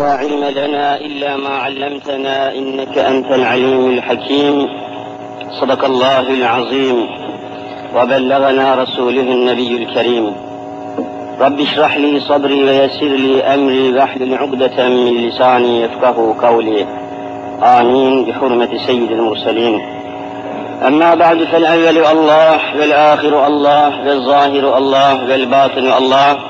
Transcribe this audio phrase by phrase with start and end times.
[0.00, 4.68] لا علم لنا إلا ما علمتنا إنك أنت العليم الحكيم.
[5.60, 7.08] صدق الله العظيم.
[7.96, 10.34] وبلغنا رسوله النبي الكريم.
[11.40, 13.92] رب اشرح لي صدري ويسر لي أمري.
[13.92, 16.86] واحلل عقدة من لساني يفقه قولي.
[17.62, 18.24] آمين.
[18.24, 19.80] بحرمة سيد المرسلين.
[20.86, 26.49] أما بعد فالأول الله والآخر الله والظاهر الله والباطن الله.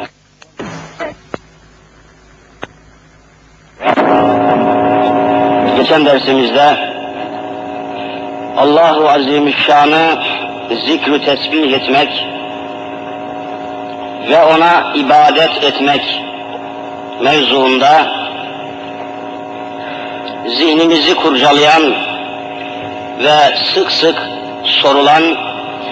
[5.81, 6.77] geçen dersimizde
[8.57, 10.17] Allahu Azimüşşan'ı
[10.85, 12.25] zikru tesbih etmek
[14.29, 16.21] ve ona ibadet etmek
[17.21, 18.07] mevzuunda
[20.47, 21.83] zihnimizi kurcalayan
[23.23, 24.29] ve sık sık
[24.63, 25.23] sorulan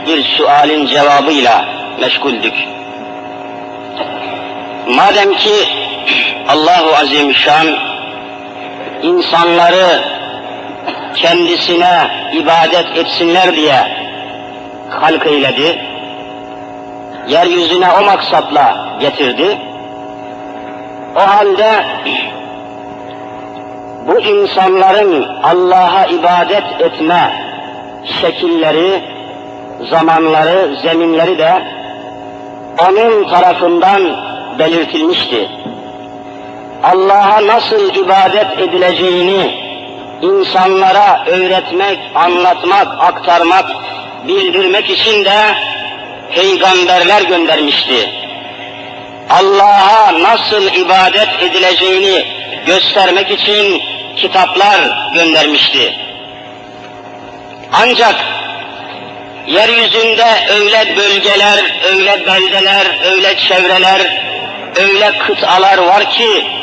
[0.08, 1.66] bir sualin cevabıyla
[2.02, 2.53] meşguldük.
[4.88, 5.53] Madem ki
[6.47, 7.67] Allahu Azimüşşan
[9.03, 10.02] insanları
[11.16, 14.00] kendisine ibadet etsinler diye
[14.89, 15.80] halk eyledi.
[17.28, 19.58] Yeryüzüne o maksatla getirdi.
[21.16, 21.86] O halde
[24.08, 27.34] bu insanların Allah'a ibadet etme
[28.22, 29.03] şekilleri,
[29.89, 31.63] zamanları, zeminleri de
[32.89, 34.02] onun tarafından
[34.59, 35.50] belirtilmişti.
[36.83, 39.69] Allah'a nasıl ibadet edileceğini
[40.22, 43.66] insanlara öğretmek, anlatmak, aktarmak,
[44.27, 45.55] bildirmek için de
[46.35, 48.09] peygamberler göndermişti.
[49.30, 52.25] Allah'a nasıl ibadet edileceğini
[52.66, 53.81] göstermek için
[54.16, 54.79] kitaplar
[55.13, 55.96] göndermişti.
[57.73, 58.16] Ancak
[59.47, 61.59] yeryüzünde öyle bölgeler,
[61.91, 64.01] öyle beldeler, öyle çevreler,
[64.75, 66.59] öyle kıtalar var ki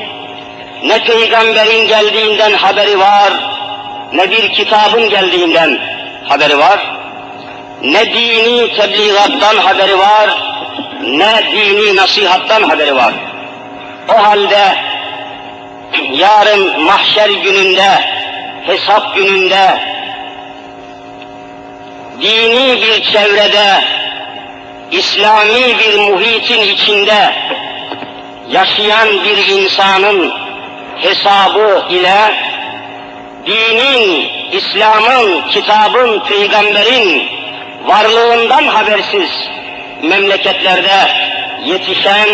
[0.87, 3.33] ne peygamberin geldiğinden haberi var,
[4.13, 5.79] ne bir kitabın geldiğinden
[6.25, 6.79] haberi var,
[7.83, 10.31] ne dini tebliğattan haberi var,
[11.03, 13.15] ne dini nasihattan haberi var.
[14.09, 14.75] O halde
[16.13, 17.91] yarın mahşer gününde,
[18.67, 19.79] hesap gününde,
[22.21, 23.85] dini bir çevrede,
[24.91, 27.35] İslami bir muhitin içinde
[28.51, 30.33] yaşayan bir insanın
[30.97, 32.33] hesabı ile
[33.47, 37.29] dinin, İslam'ın, kitabın, peygamberin
[37.85, 39.31] varlığından habersiz
[40.03, 41.09] memleketlerde
[41.65, 42.29] yetişen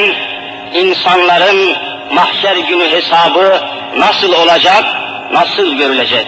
[0.75, 1.77] insanların
[2.15, 3.61] mahşer günü hesabı
[3.97, 4.84] nasıl olacak,
[5.33, 6.27] nasıl görülecek?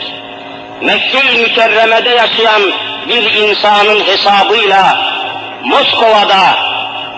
[0.81, 2.63] Mekke-i Mükerreme'de yaşayan
[3.09, 4.99] bir insanın hesabıyla
[5.65, 6.57] Moskova'da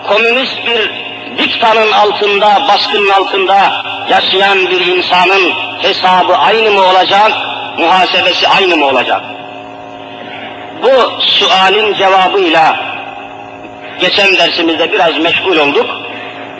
[0.07, 0.91] komünist bir
[1.37, 7.31] diktanın altında, baskının altında yaşayan bir insanın hesabı aynı mı olacak,
[7.77, 9.21] muhasebesi aynı mı olacak?
[10.83, 12.75] Bu sualin cevabıyla
[13.99, 15.89] geçen dersimizde biraz meşgul olduk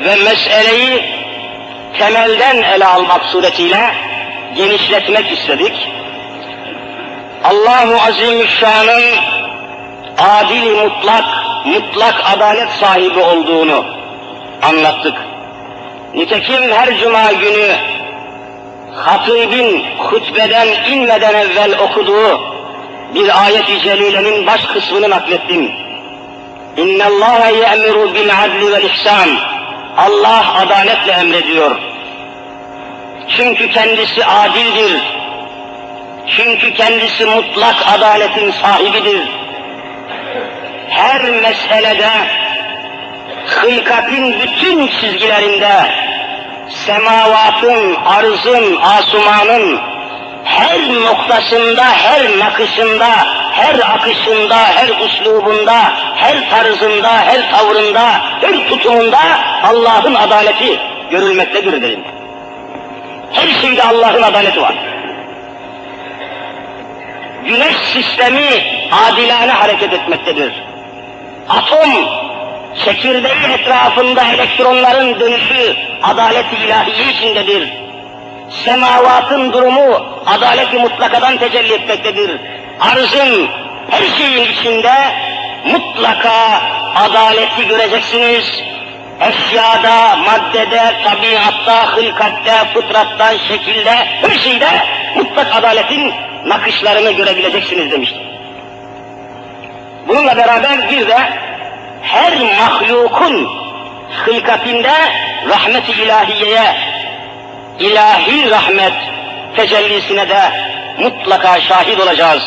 [0.05, 1.03] ve meseleyi
[1.99, 3.95] temelden ele almak suretiyle
[4.55, 5.87] genişletmek istedik.
[7.43, 9.03] Allahu Azimüşşan'ın
[10.17, 11.25] adil mutlak,
[11.65, 13.96] mutlak adalet sahibi olduğunu
[14.61, 15.15] anlattık.
[16.13, 17.75] Nitekim her cuma günü
[18.95, 22.41] hatibin hutbeden inmeden evvel okuduğu
[23.15, 25.71] bir ayet-i celilenin baş kısmını naklettim.
[26.77, 29.29] Ye'muru bil adli vel ihsan.
[29.97, 31.71] Allah adaletle emrediyor.
[33.37, 35.01] Çünkü kendisi adildir.
[36.27, 39.21] Çünkü kendisi mutlak adaletin sahibidir.
[40.89, 42.09] Her meselede
[43.47, 45.91] hılkatin bütün çizgilerinde
[46.69, 49.79] semavatın, arzın, asumanın
[50.43, 53.09] her noktasında, her nakışında,
[53.51, 58.09] her akışında, her uslubunda, her tarzında, her tavrında,
[58.41, 59.19] her tutumunda
[59.63, 60.79] Allah'ın adaleti
[61.11, 62.03] görülmektedir dedim.
[63.31, 64.75] Her şeyde Allah'ın adaleti var.
[67.45, 70.53] Güneş sistemi adilane hareket etmektedir.
[71.49, 71.89] Atom
[72.85, 77.73] çekirdeği etrafında elektronların dönüşü adalet-i ilahiye içindedir.
[78.65, 82.41] Semavatın durumu adaleti mutlakadan tecelli etmektedir.
[82.79, 83.47] Arzın
[83.89, 84.93] her şeyin içinde
[85.65, 86.61] mutlaka
[86.95, 88.63] adaleti göreceksiniz.
[89.21, 94.67] Eşyada, maddede, tabiatta, hılkatte, fıtratta, şekilde, her şeyde
[95.15, 96.13] mutlak adaletin
[96.45, 98.19] nakışlarını görebileceksiniz demişti.
[100.07, 101.17] Bununla beraber bir de
[102.01, 103.49] her mahlukun
[104.25, 104.93] hılkatinde
[105.49, 106.75] rahmet-i ilahiyeye,
[107.79, 108.93] ilahi rahmet
[109.55, 110.41] tecellisine de
[110.99, 112.43] mutlaka şahit olacağız.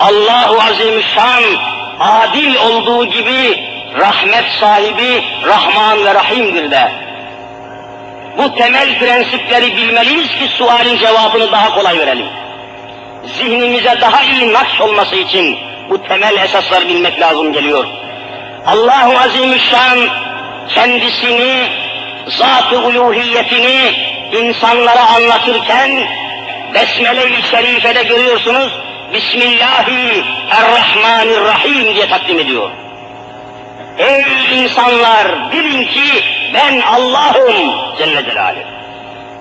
[0.00, 1.42] Allahu Azimüşşan
[2.00, 3.68] adil olduğu gibi
[3.98, 6.92] rahmet sahibi Rahman ve Rahim'dir de.
[8.38, 12.26] Bu temel prensipleri bilmeliyiz ki sualin cevabını daha kolay verelim.
[13.24, 15.58] Zihnimize daha iyi nakş olması için
[15.90, 17.86] bu temel esasları bilmek lazım geliyor.
[18.66, 19.98] Allahu Azimüşşan
[20.68, 21.68] kendisini,
[22.26, 23.92] zat-ı uluhiyetini
[24.32, 25.90] insanlara anlatırken
[26.74, 28.72] Besmele-i Şerife'de görüyorsunuz
[29.12, 32.70] Bismillahi Errahmanirrahim diye takdim ediyor.
[33.98, 34.24] Ey
[34.62, 36.24] insanlar bilin ki
[36.54, 38.62] ben Allah'ım Celle Celaluhu.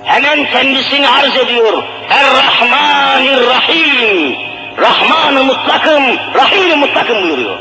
[0.03, 1.83] Hemen kendisini arz ediyor.
[2.09, 4.35] Errahmanirrahim.
[4.77, 6.03] Rahman-ı mutlakım,
[6.35, 7.57] Rahim-i mutlakım buyuruyor.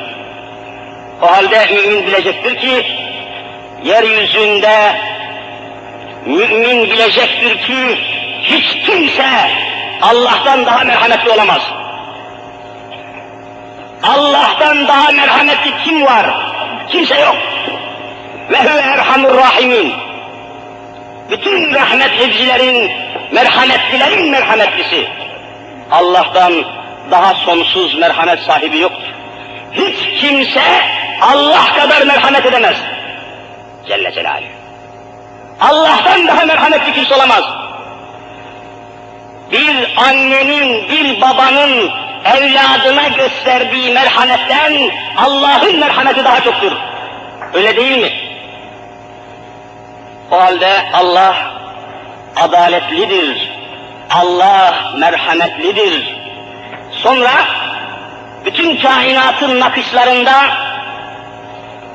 [1.22, 2.86] O halde mümin bilecektir ki
[3.84, 5.00] yeryüzünde
[6.26, 7.98] mümin bilecektir ki
[8.42, 9.50] hiç kimse
[10.02, 11.62] Allah'tan daha merhametli olamaz.
[14.02, 16.26] Allah'tan daha merhametli kim var?
[16.88, 17.36] Kimse yok.
[18.50, 19.92] Ve huve erhamur rahimin.
[21.30, 22.90] Bütün rahmet hepsilerin,
[23.32, 25.08] merhametlilerin merhametlisi.
[25.90, 26.52] Allah'tan
[27.10, 29.12] daha sonsuz merhamet sahibi yoktur.
[29.76, 30.80] Hiç kimse
[31.22, 32.76] Allah kadar merhamet edemez.
[33.88, 34.56] Celle Celaluhu.
[35.60, 37.44] Allah'tan daha merhametli kimse olamaz.
[39.52, 41.90] Bir annenin, bir babanın
[42.24, 46.72] evladına gösterdiği merhametten Allah'ın merhameti daha çoktur.
[47.54, 48.12] Öyle değil mi?
[50.30, 51.36] O halde Allah
[52.36, 53.50] adaletlidir.
[54.10, 56.16] Allah merhametlidir.
[57.02, 57.32] Sonra
[58.46, 60.34] bütün kainatın nakışlarında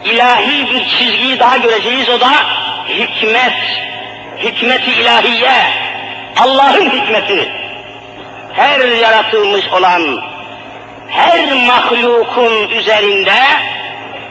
[0.06, 2.10] ilahi bir çizgiyi daha göreceğiz.
[2.10, 2.32] O da
[2.90, 3.54] hikmet,
[4.38, 5.52] hikmeti ilahiye,
[6.40, 7.52] Allah'ın hikmeti.
[8.54, 10.22] Her yaratılmış olan,
[11.10, 13.40] her mahlukun üzerinde,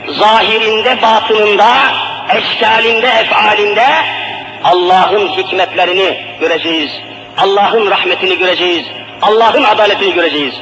[0.08, 1.73] zahirinde, batınında,
[2.37, 3.87] eşkalinde, efalinde
[4.64, 6.90] Allah'ın hikmetlerini göreceğiz.
[7.38, 8.87] Allah'ın rahmetini göreceğiz.
[9.23, 10.55] Allah'ın adaletini göreceğiz.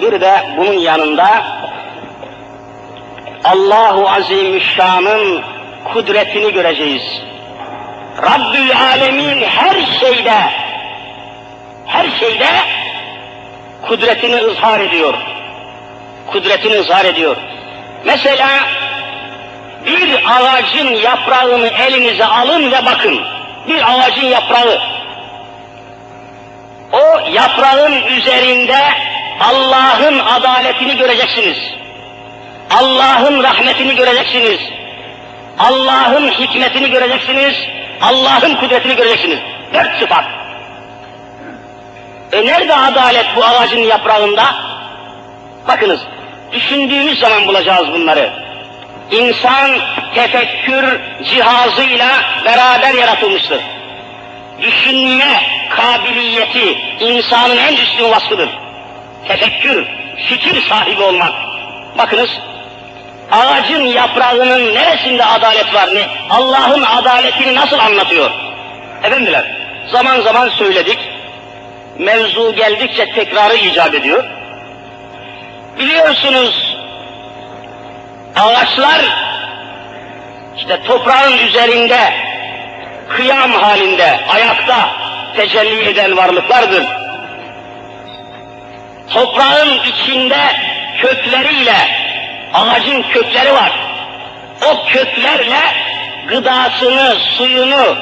[0.00, 1.42] Bir de bunun yanında
[3.44, 5.42] Allahu Azimüşşan'ın
[5.92, 7.02] kudretini göreceğiz.
[8.22, 10.34] Rabbül Alemin her şeyde,
[11.86, 12.48] her şeyde
[13.88, 15.14] kudretini ızhar ediyor.
[16.26, 17.36] Kudretini ızhar ediyor.
[18.04, 18.48] Mesela
[19.86, 23.20] bir ağacın yaprağını elinize alın ve bakın.
[23.68, 24.78] Bir ağacın yaprağı.
[26.92, 28.78] O yaprağın üzerinde
[29.40, 31.58] Allah'ın adaletini göreceksiniz.
[32.70, 34.60] Allah'ın rahmetini göreceksiniz.
[35.58, 37.54] Allah'ın hikmetini göreceksiniz.
[38.02, 39.38] Allah'ın kudretini göreceksiniz.
[39.74, 40.24] Dört sıfat.
[42.32, 44.44] E nerede adalet bu ağacın yaprağında?
[45.68, 46.00] Bakınız,
[46.52, 48.30] düşündüğümüz zaman bulacağız bunları.
[49.10, 49.70] İnsan
[50.14, 52.08] tefekkür cihazıyla
[52.44, 53.60] beraber yaratılmıştır.
[54.62, 58.48] Düşünme kabiliyeti insanın en üstün vasfıdır.
[59.28, 59.86] Tefekkür,
[60.28, 61.32] fikir sahibi olmak.
[61.98, 62.30] Bakınız,
[63.32, 66.06] ağacın yaprağının neresinde adalet var ne?
[66.30, 68.30] Allah'ın adaletini nasıl anlatıyor?
[69.04, 69.44] Efendiler,
[69.92, 70.98] zaman zaman söyledik,
[71.98, 74.24] mevzu geldikçe tekrarı icap ediyor.
[75.78, 76.76] Biliyorsunuz,
[78.36, 79.00] ağaçlar
[80.56, 81.98] işte toprağın üzerinde
[83.08, 84.90] kıyam halinde, ayakta
[85.36, 86.86] tecelli eden varlıklardır.
[89.10, 90.38] Toprağın içinde
[91.00, 91.76] kökleriyle,
[92.54, 93.72] ağacın kökleri var.
[94.66, 95.60] O köklerle
[96.28, 97.96] gıdasını, suyunu,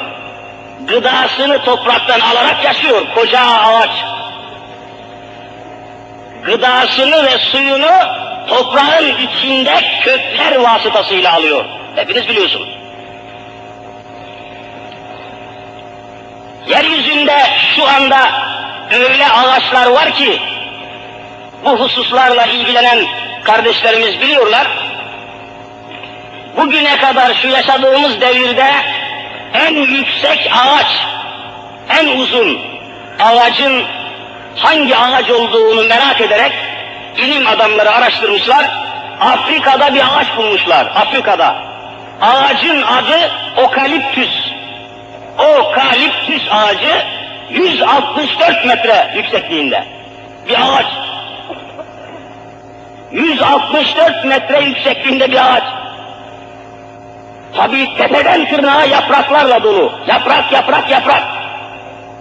[0.87, 3.91] gıdasını topraktan alarak yaşıyor koca ağaç.
[6.43, 7.91] Gıdasını ve suyunu
[8.47, 11.65] toprağın içinde kökler vasıtasıyla alıyor.
[11.95, 12.69] Hepiniz biliyorsunuz.
[16.67, 17.37] Yeryüzünde
[17.75, 18.31] şu anda
[18.91, 20.39] öyle ağaçlar var ki
[21.65, 23.05] bu hususlarla ilgilenen
[23.43, 24.67] kardeşlerimiz biliyorlar.
[26.57, 28.71] Bugüne kadar şu yaşadığımız devirde
[29.53, 30.87] en yüksek ağaç,
[31.99, 32.61] en uzun
[33.19, 33.83] ağacın
[34.55, 36.51] hangi ağaç olduğunu merak ederek
[37.17, 38.65] ilim adamları araştırmışlar.
[39.21, 40.85] Afrika'da bir ağaç bulmuşlar.
[40.85, 41.55] Afrika'da.
[42.21, 44.29] Ağacın adı okaliptüs.
[45.37, 47.05] Okaliptüs ağacı
[47.49, 49.83] 164 metre yüksekliğinde.
[50.47, 50.85] Bir ağaç.
[53.11, 55.63] 164 metre yüksekliğinde bir ağaç.
[57.55, 59.91] Tabii tepeden tırnağa yapraklarla dolu.
[60.07, 61.23] Yaprak, yaprak, yaprak.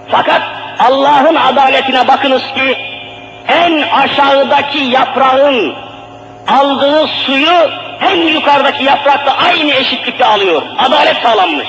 [0.09, 0.43] Fakat
[0.79, 2.79] Allah'ın adaletine bakınız ki
[3.49, 5.75] en aşağıdaki yaprağın
[6.49, 10.63] aldığı suyu en yukarıdaki yaprakta aynı eşitlikte alıyor.
[10.79, 11.67] Adalet sağlanmış.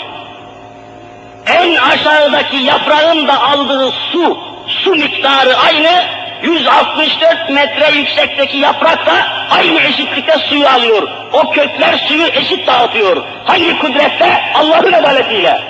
[1.46, 6.04] En aşağıdaki yaprağın da aldığı su, su miktarı aynı,
[6.44, 9.14] 164 metre yüksekteki yaprak da
[9.52, 11.08] aynı eşitlikte suyu alıyor.
[11.34, 13.24] O kökler suyu eşit dağıtıyor.
[13.46, 14.42] Hangi kudrette?
[14.56, 15.62] Allah'ın adaletiyle.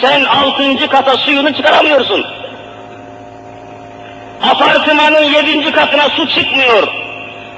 [0.00, 2.26] Sen altıncı kata suyunu çıkaramıyorsun.
[4.42, 6.88] Apartmanın yedinci katına su çıkmıyor.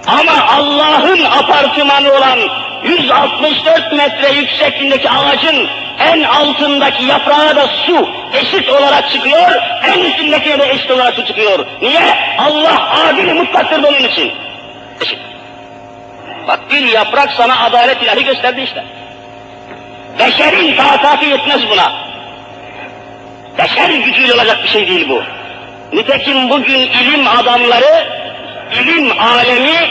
[0.07, 2.39] Ama Allah'ın apartmanı olan
[2.85, 5.69] 164 metre yüksekliğindeki ağacın
[6.01, 8.09] en altındaki yaprağa da su
[8.41, 11.67] eşit olarak çıkıyor, en üstündekine de eşit olarak su çıkıyor.
[11.83, 12.19] Niye?
[12.39, 14.33] Allah adil mutlaktır bunun için.
[15.01, 15.19] Eşit.
[16.49, 18.85] Bak bir yaprak sana adalet ilahi gösterdi işte.
[20.19, 21.93] Beşerin takatı yetmez buna.
[23.59, 25.23] Beşer gücüyle olacak bir şey değil bu.
[25.93, 28.07] Nitekim bugün ilim adamları,
[28.83, 29.91] ilim alemi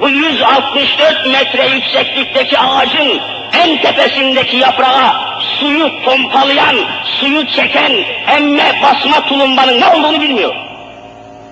[0.00, 3.20] bu 164 metre yükseklikteki ağacın
[3.52, 5.14] en tepesindeki yaprağa
[5.58, 7.92] suyu pompalayan, suyu çeken,
[8.28, 10.54] emme basma tulumbanın ne olduğunu bilmiyor.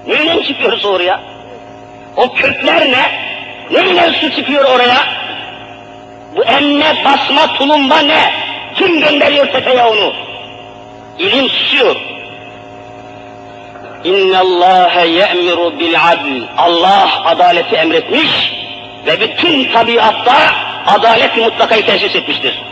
[0.06, 1.20] Neyle çıkıyoruz oraya?
[2.16, 3.10] O kökler ne?
[3.70, 4.98] Neyle su çıkıyor oraya?
[6.36, 8.32] Bu emme basma tulumba ne?
[8.74, 10.12] Kim gönderiyor tepeye onu?
[11.18, 11.96] İlim susuyor.
[14.04, 16.42] Allah ye'miru bil adl.
[16.56, 18.52] Allah adaleti emretmiş
[19.06, 20.36] ve bütün tabiatta
[20.86, 22.62] adalet mutlakayı tesis etmiştir.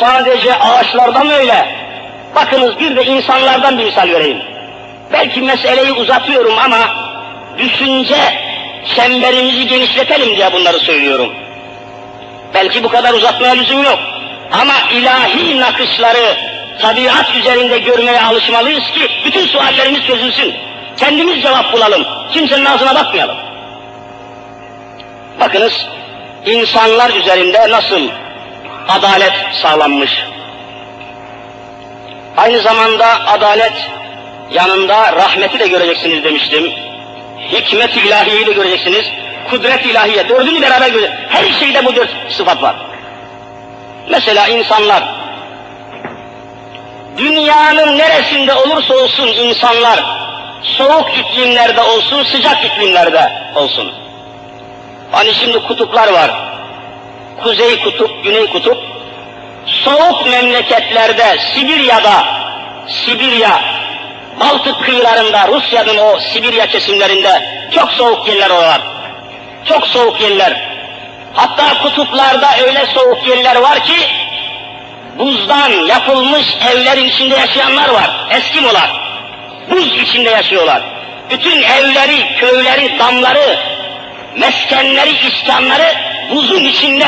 [0.00, 1.66] Sadece ağaçlarda mı öyle?
[2.34, 4.42] Bakınız bir de insanlardan bir misal vereyim.
[5.12, 6.78] Belki meseleyi uzatıyorum ama
[7.58, 8.16] düşünce
[8.96, 11.34] çemberimizi genişletelim diye bunları söylüyorum.
[12.54, 13.98] Belki bu kadar uzatmaya lüzum yok.
[14.52, 16.36] Ama ilahi nakışları
[16.80, 20.54] tabiat üzerinde görmeye alışmalıyız ki bütün suallerimiz çözülsün.
[20.96, 22.06] Kendimiz cevap bulalım.
[22.32, 23.36] Kimsenin ağzına bakmayalım.
[25.40, 25.86] Bakınız
[26.46, 28.08] insanlar üzerinde nasıl
[28.88, 30.24] adalet sağlanmış.
[32.36, 33.90] Aynı zamanda adalet
[34.52, 36.72] yanında rahmeti de göreceksiniz demiştim.
[37.52, 39.06] Hikmet ilahiyi de göreceksiniz.
[39.50, 40.28] Kudret ilahiye.
[40.28, 41.30] Dördünü beraber göreceksiniz.
[41.30, 42.76] Her şeyde bu dört sıfat var.
[44.10, 45.15] Mesela insanlar
[47.18, 50.04] dünyanın neresinde olursa olsun insanlar
[50.62, 53.92] soğuk iklimlerde olsun, sıcak iklimlerde olsun.
[55.12, 56.30] Hani şimdi kutuplar var.
[57.42, 58.78] Kuzey kutup, güney kutup.
[59.66, 62.24] Soğuk memleketlerde, Sibirya'da,
[62.88, 63.60] Sibirya,
[64.40, 67.42] Baltık kıyılarında, Rusya'nın o Sibirya kesimlerinde
[67.74, 68.80] çok soğuk yerler var.
[69.64, 70.76] Çok soğuk yerler.
[71.34, 73.96] Hatta kutuplarda öyle soğuk yerler var ki
[75.18, 78.10] buzdan yapılmış evlerin içinde yaşayanlar var.
[78.30, 78.90] Eskimolar.
[79.70, 80.82] Buz içinde yaşıyorlar.
[81.30, 83.58] Bütün evleri, köyleri, damları,
[84.38, 85.94] meskenleri, iskanları
[86.30, 87.06] buzun içinde.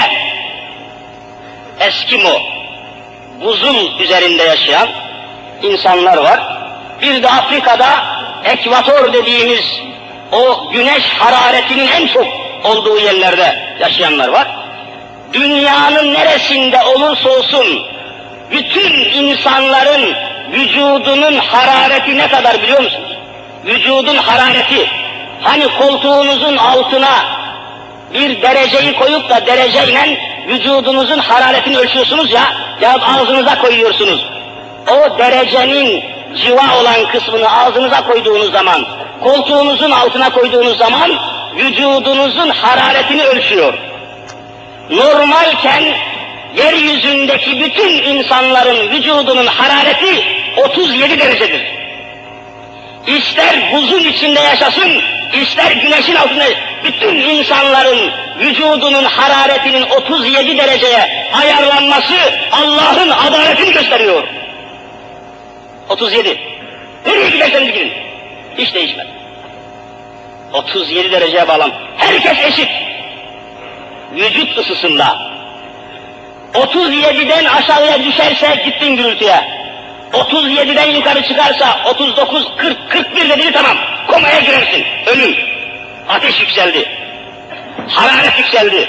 [1.80, 2.42] Eskimo.
[3.44, 4.88] Buzun üzerinde yaşayan
[5.62, 6.40] insanlar var.
[7.02, 8.04] Bir de Afrika'da
[8.44, 9.80] ekvator dediğimiz
[10.32, 12.26] o güneş hararetinin en çok
[12.64, 14.48] olduğu yerlerde yaşayanlar var.
[15.32, 17.86] Dünyanın neresinde olursa olsun
[18.50, 20.14] bütün insanların
[20.52, 23.16] vücudunun harareti ne kadar biliyor musunuz?
[23.64, 24.90] Vücudun harareti.
[25.42, 27.38] Hani koltuğunuzun altına
[28.14, 34.26] bir dereceyi koyup da dereceyle vücudunuzun hararetini ölçüyorsunuz ya, ya ağzınıza koyuyorsunuz.
[34.90, 36.04] O derecenin
[36.36, 38.86] civa olan kısmını ağzınıza koyduğunuz zaman,
[39.22, 41.10] koltuğunuzun altına koyduğunuz zaman
[41.56, 43.74] vücudunuzun hararetini ölçüyor.
[44.90, 45.84] Normalken
[46.56, 50.24] yeryüzündeki bütün insanların vücudunun harareti
[50.56, 51.62] 37 derecedir.
[53.06, 55.02] İster buzun içinde yaşasın,
[55.42, 56.44] ister güneşin altında,
[56.84, 62.14] bütün insanların vücudunun hararetinin 37 dereceye ayarlanması
[62.52, 64.24] Allah'ın adaletini gösteriyor.
[65.88, 66.40] 37.
[67.06, 67.92] Nereye giderseniz gidin.
[68.58, 69.06] Hiç değişmez.
[70.52, 71.72] 37 dereceye bağlan.
[71.96, 72.68] Herkes eşit.
[74.12, 75.37] Vücut ısısında.
[76.54, 79.58] 37'den aşağıya düşerse gittin gürültüye.
[80.12, 83.76] 37'den yukarı çıkarsa 39, 40, 41 dedi tamam.
[84.06, 85.36] komaya girersin, ölüm.
[86.08, 86.88] Ateş yükseldi,
[87.88, 88.88] hararet yükseldi.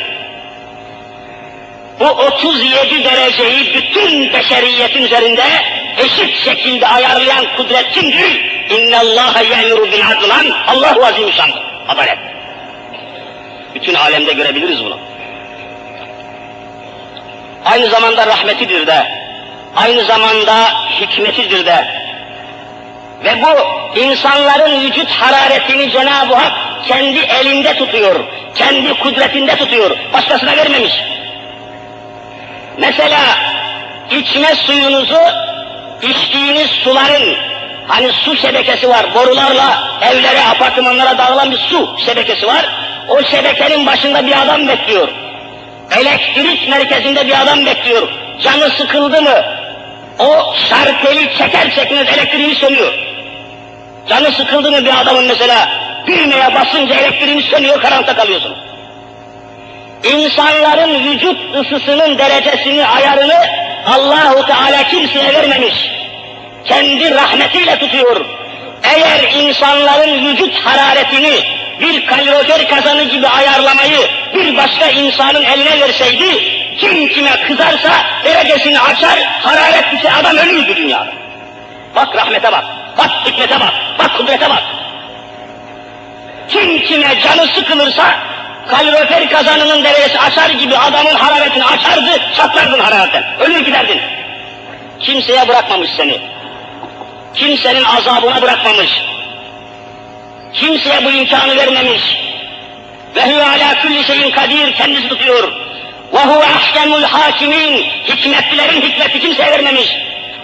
[2.00, 5.44] Bu 37 dereceyi bütün beşeriyetin üzerinde
[5.98, 8.46] eşit şekilde ayarlayan kudret kimdir?
[8.70, 10.46] İnne Allah ye'muru bil adlan.
[10.68, 11.62] Allahu azimüşşandır.
[11.88, 12.18] Adalet.
[13.76, 15.00] Bütün alemde görebiliriz bunu.
[17.66, 19.08] Aynı zamanda rahmetidir de,
[19.76, 20.56] aynı zamanda
[21.02, 21.86] hikmetidir de.
[23.24, 23.50] Ve bu
[24.00, 26.54] insanların vücut hararetini Cenab-ı Hak
[26.88, 28.16] kendi elinde tutuyor,
[28.56, 30.94] kendi kudretinde tutuyor, başkasına vermemiş.
[32.78, 33.20] Mesela
[34.12, 35.20] içme suyunuzu
[36.02, 37.36] içtiğiniz suların
[37.88, 42.66] hani su şebekesi var borularla evlere apartmanlara dağılan bir su şebekesi var.
[43.08, 45.08] O şebekenin başında bir adam bekliyor.
[45.98, 48.08] Elektrik merkezinde bir adam bekliyor.
[48.44, 49.44] Canı sıkıldı mı
[50.20, 52.94] o şarteli çeker çekmez elektriğini sönüyor.
[54.10, 55.70] Canı sıkıldı mı bir adamın mesela
[56.08, 58.56] düğmeye basınca elektriğini sönüyor karanlıkta kalıyorsun.
[60.04, 63.46] İnsanların vücut ısısının derecesini, ayarını
[63.86, 65.90] Allahu Teala kimseye vermemiş.
[66.66, 68.26] Kendi rahmetiyle tutuyor.
[68.84, 71.44] Eğer insanların vücut hararetini
[71.82, 74.00] bir kalorifer kazanı gibi ayarlamayı
[74.34, 77.92] bir başka insanın eline verseydi, kim kime kızarsa
[78.24, 81.12] derecesini açar, hararet düşe adam ölürdü dünyada.
[81.96, 82.64] Bak rahmete bak,
[82.98, 84.64] bak hikmete bak, bak kudrete bak.
[86.50, 88.20] Kim kime canı sıkılırsa
[88.68, 93.24] kalorifer kazanının derecesi açar gibi adamın hararetini açardı, çatlardın hararetten.
[93.40, 94.02] Ölür giderdin.
[95.00, 96.22] Kimseye bırakmamış seni.
[97.34, 99.02] Kimsenin azabına bırakmamış.
[100.54, 102.02] Kimseye bu imkanı vermemiş.
[103.16, 105.54] Ve huve ala kulli şeyin kadir kendisi tutuyor.
[106.14, 109.96] Ve huve ahkemul hakimin hikmetlilerin hikmeti kimseye vermemiş.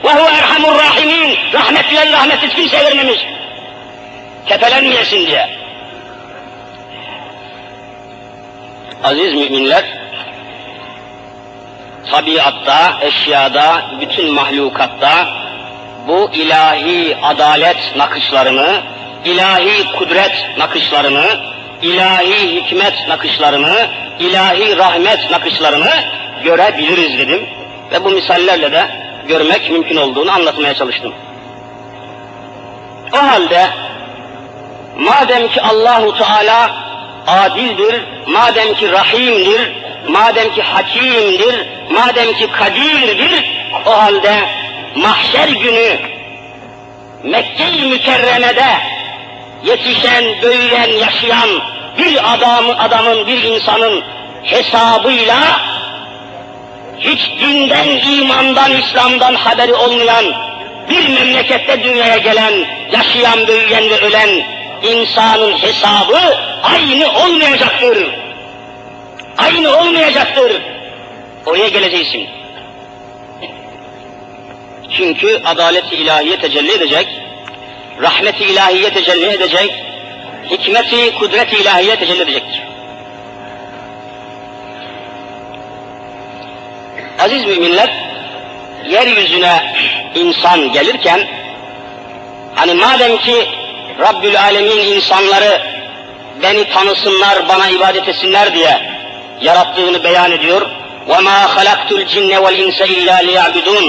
[0.03, 3.25] Ve huve erhamur rahimin rahmetlilerin rahmeti kimseye vermemiş.
[4.45, 5.49] Tepelenmeyesin diye.
[9.03, 9.85] Aziz müminler,
[12.11, 15.44] tabiatta, eşyada, bütün mahlukatta
[16.07, 18.81] bu ilahi adalet nakışlarını,
[19.25, 21.25] ilahi kudret nakışlarını,
[21.81, 23.87] ilahi hikmet nakışlarını,
[24.19, 25.91] ilahi rahmet nakışlarını
[26.43, 27.49] görebiliriz dedim.
[27.91, 28.85] Ve bu misallerle de
[29.27, 31.13] görmek mümkün olduğunu anlatmaya çalıştım.
[33.13, 33.67] O halde
[34.99, 36.71] madem ki Allahu Teala
[37.27, 39.71] adildir, madem ki rahimdir,
[40.07, 43.51] madem ki hakimdir, madem ki kadirdir,
[43.85, 44.39] o halde
[44.95, 45.97] mahşer günü
[47.23, 48.65] Mekke-i Mükerreme'de
[49.63, 51.49] yetişen, büyüyen, yaşayan
[51.97, 54.03] bir adam, adamın, bir insanın
[54.43, 55.59] hesabıyla
[56.99, 60.25] hiç dinden, imandan, İslam'dan haberi olmayan
[60.89, 62.53] bir memlekette dünyaya gelen,
[62.91, 64.29] yaşayan, büyüyen ve ölen
[64.83, 68.07] insanın hesabı aynı olmayacaktır.
[69.37, 70.61] Aynı olmayacaktır.
[71.45, 72.44] Oraya geleceğiz şimdi.
[74.96, 77.08] Çünkü adalet-i ilahiye tecelli edecek,
[78.02, 79.74] rahmet-i ilahiye tecelli edecek,
[80.50, 82.62] hikmeti, kudret-i ilahiye tecelli edecektir.
[87.18, 87.90] Aziz müminler,
[88.88, 89.74] yeryüzüne
[90.14, 91.28] insan gelirken,
[92.54, 93.48] hani madem ki
[94.00, 95.62] Rabbül Alemin insanları
[96.42, 98.80] beni tanısınlar, bana ibadet etsinler diye
[99.42, 100.62] yarattığını beyan ediyor.
[101.08, 103.86] وَمَا خَلَقْتُ الْجِنَّ وَالْاِنْسَ اِلَّا لِيَعْبُدُونَ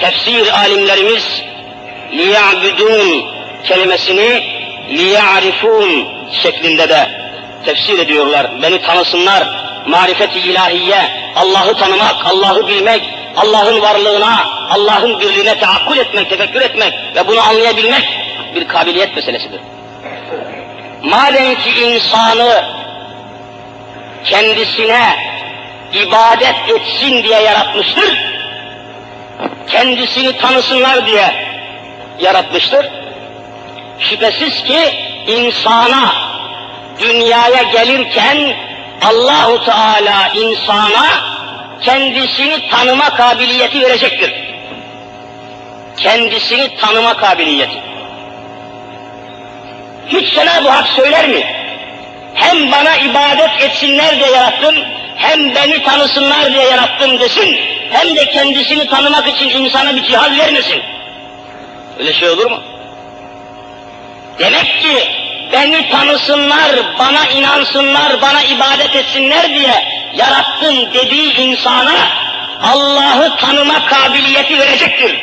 [0.00, 1.42] Tefsir alimlerimiz
[2.12, 3.24] liya'budun
[3.64, 4.42] kelimesini
[4.88, 6.08] liya'rifun
[6.42, 7.08] şeklinde de
[7.64, 8.62] tefsir ediyorlar.
[8.62, 9.48] Beni tanısınlar,
[9.86, 11.00] marifeti ilahiye,
[11.36, 13.02] Allah'ı tanımak, Allah'ı bilmek,
[13.36, 18.08] Allah'ın varlığına, Allah'ın birliğine teakkul etmek, tefekkür etmek ve bunu anlayabilmek
[18.54, 19.60] bir kabiliyet meselesidir.
[21.02, 22.64] Madem ki insanı
[24.24, 25.16] kendisine
[25.92, 28.18] ibadet etsin diye yaratmıştır,
[29.66, 31.34] kendisini tanısınlar diye
[32.20, 32.86] yaratmıştır.
[33.98, 34.80] Şüphesiz ki
[35.26, 36.12] insana
[36.98, 38.56] dünyaya gelirken
[39.02, 41.06] Allahu Teala insana
[41.80, 44.34] kendisini tanıma kabiliyeti verecektir.
[45.96, 47.82] Kendisini tanıma kabiliyeti.
[50.08, 51.44] Hiç Cenab-ı Hak söyler mi?
[52.34, 54.74] Hem bana ibadet etsinler diye yarattım,
[55.16, 60.82] hem beni tanısınlar diye yarattım desin, hem de kendisini tanımak için insana bir cihaz vermesin.
[61.98, 62.60] Öyle şey olur mu?
[64.38, 65.08] Demek ki
[65.52, 69.84] beni tanısınlar, bana inansınlar, bana ibadet etsinler diye
[70.16, 71.94] yarattım dediği insana
[72.62, 75.20] Allah'ı tanıma kabiliyeti verecektir.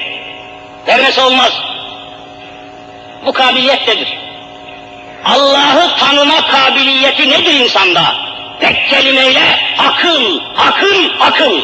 [0.88, 1.52] Vermesi olmaz.
[3.26, 4.08] Bu kabiliyet nedir?
[5.26, 8.29] Allah'ı tanıma kabiliyeti nedir insanda?
[8.62, 11.62] Tek kelimeyle akıl, akıl, akıl.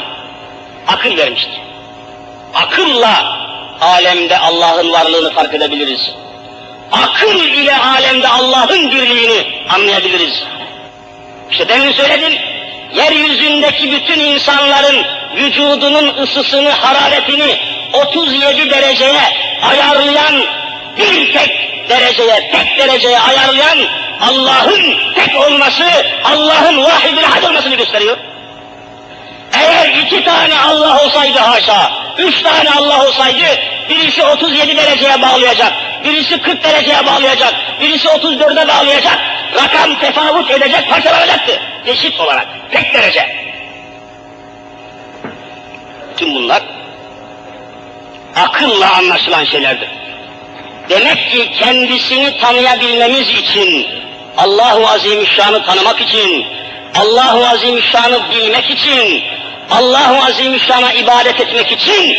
[0.88, 1.62] Akıl vermiştir.
[2.54, 3.38] Akılla
[3.82, 6.12] alemde Allah'ın varlığını fark edebiliriz.
[6.92, 10.44] Akıl ile alemde Allah'ın birliğini anlayabiliriz.
[11.52, 12.34] İşte demin söyledim,
[12.96, 15.06] yeryüzündeki bütün insanların
[15.36, 17.60] vücudunun ısısını, hararetini
[17.94, 19.22] 37 dereceye
[19.70, 20.44] ayarlayan
[20.98, 23.78] bir tek dereceye, tek dereceye ayarlayan
[24.22, 25.84] Allah'ın tek olması,
[26.24, 28.18] Allah'ın vahid had olmasını gösteriyor.
[29.54, 33.46] Eğer iki tane Allah olsaydı haşa, üç tane Allah olsaydı,
[33.90, 39.18] birisi 37 dereceye bağlayacak, birisi 40 dereceye bağlayacak, birisi 34'e bağlayacak,
[39.56, 41.60] rakam tefavut edecek, parçalanacaktı.
[41.86, 43.36] Eşit olarak, tek derece.
[46.18, 46.64] Tüm bunlar
[48.36, 49.90] akılla anlaşılan şeylerdir.
[50.90, 53.88] Demek ki kendisini tanıyabilmemiz için,
[54.38, 56.46] Allahu Azimüşşan'ı tanımak için,
[56.96, 59.24] Allahu Azimüşşan'ı bilmek için,
[59.72, 62.18] Allahu Azimüşşan'a ibadet etmek için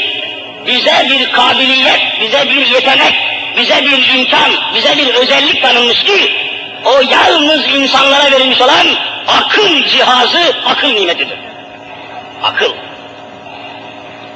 [0.66, 3.14] bize bir kabiliyet, bize bir yetenek,
[3.57, 6.33] bize bir imkan, bize bir özellik tanınmış ki
[6.85, 8.87] o yalnız insanlara verilmiş olan
[9.29, 11.38] akıl cihazı, akıl nimetidir.
[12.42, 12.72] Akıl.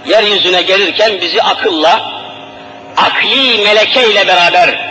[0.06, 2.19] Yeryüzüne gelirken bizi akılla,
[2.96, 4.90] akli meleke ile beraber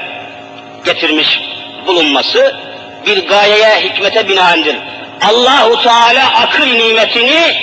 [0.85, 1.39] getirmiş
[1.87, 2.55] bulunması
[3.05, 4.75] bir gayeye, hikmete binaendir.
[5.29, 7.57] Allahu Teala akıl nimetini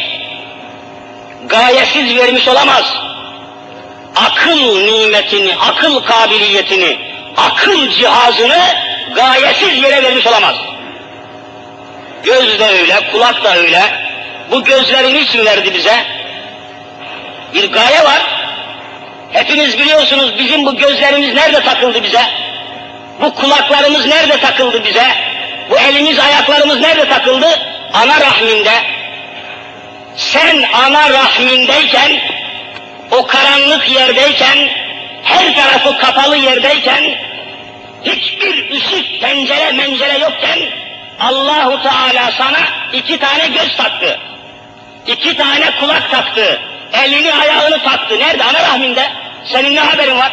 [1.48, 2.84] gayesiz vermiş olamaz.
[4.16, 6.98] Akıl nimetini, akıl kabiliyetini,
[7.36, 8.62] akıl cihazını
[9.14, 10.56] gayesiz yere vermiş olamaz.
[12.22, 13.82] Göz de öyle, kulak da öyle.
[14.50, 16.04] Bu gözleri niçin verdi bize?
[17.54, 18.35] Bir gaye var.
[19.32, 22.22] Hepiniz biliyorsunuz bizim bu gözlerimiz nerede takıldı bize?
[23.20, 25.06] Bu kulaklarımız nerede takıldı bize?
[25.70, 27.46] Bu elimiz, ayaklarımız nerede takıldı?
[27.92, 28.72] Ana rahminde.
[30.16, 32.20] Sen ana rahmindeyken,
[33.10, 34.58] o karanlık yerdeyken,
[35.22, 37.04] her tarafı kapalı yerdeyken,
[38.04, 40.58] hiçbir ışık, pencere, mencere yokken,
[41.20, 42.58] Allahu Teala sana
[42.92, 44.20] iki tane göz taktı.
[45.06, 46.60] iki tane kulak taktı.
[46.92, 48.18] Elini ayağını taktı.
[48.18, 48.44] Nerede?
[48.44, 49.12] Ana rahminde.
[49.44, 50.32] Senin ne haberin var?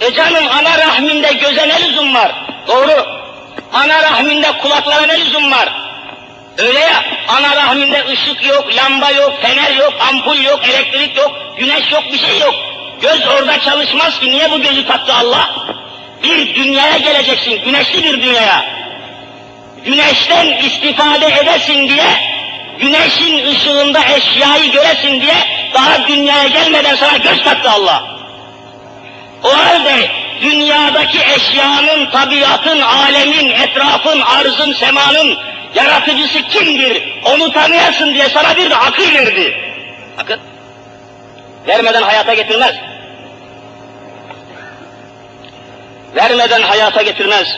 [0.00, 2.32] E canım ana rahminde göze ne lüzum var?
[2.68, 3.06] Doğru.
[3.72, 5.68] Ana rahminde kulaklara ne lüzum var?
[6.58, 11.92] Öyle ya, ana rahminde ışık yok, lamba yok, fener yok, ampul yok, elektrik yok, güneş
[11.92, 12.54] yok, bir şey yok.
[13.02, 15.50] Göz orada çalışmaz ki, niye bu gözü taktı Allah?
[16.22, 18.64] Bir dünyaya geleceksin, güneşli bir dünyaya.
[19.84, 22.04] Güneşten istifade edesin diye,
[22.80, 25.34] güneşin ışığında eşyayı göresin diye,
[25.74, 28.04] daha dünyaya gelmeden sana göz taktı Allah.
[29.44, 30.10] O halde
[30.42, 35.38] dünyadaki eşyanın, tabiatın, alemin, etrafın, arzın, semanın
[35.74, 37.02] yaratıcısı kimdir?
[37.24, 39.56] Onu tanıyasın diye sana bir de akıl verdi.
[40.18, 40.36] Akıl.
[41.68, 42.74] Vermeden hayata getirmez.
[46.16, 47.56] Vermeden hayata getirmez.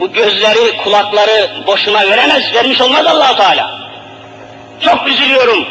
[0.00, 3.78] Bu gözleri, kulakları boşuna veremez, vermiş olmaz allah Teala.
[4.80, 5.66] Çok üzülüyorum.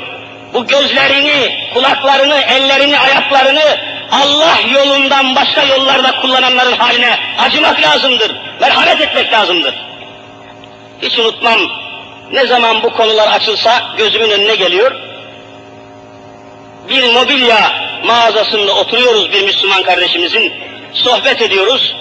[0.54, 3.78] Bu gözlerini, kulaklarını, ellerini, ayaklarını
[4.12, 8.36] Allah yolundan başka yollarda kullananların haline acımak lazımdır.
[8.62, 9.74] Merhamet etmek lazımdır.
[11.02, 11.60] Hiç unutmam,
[12.32, 14.92] ne zaman bu konular açılsa gözümün önüne geliyor.
[16.90, 17.74] Bir mobilya
[18.06, 20.54] mağazasında oturuyoruz bir Müslüman kardeşimizin,
[20.94, 21.96] sohbet ediyoruz.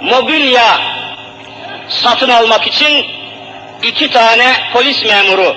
[0.00, 0.80] Mobilya
[1.88, 3.06] satın almak için
[3.82, 5.56] iki tane polis memuru,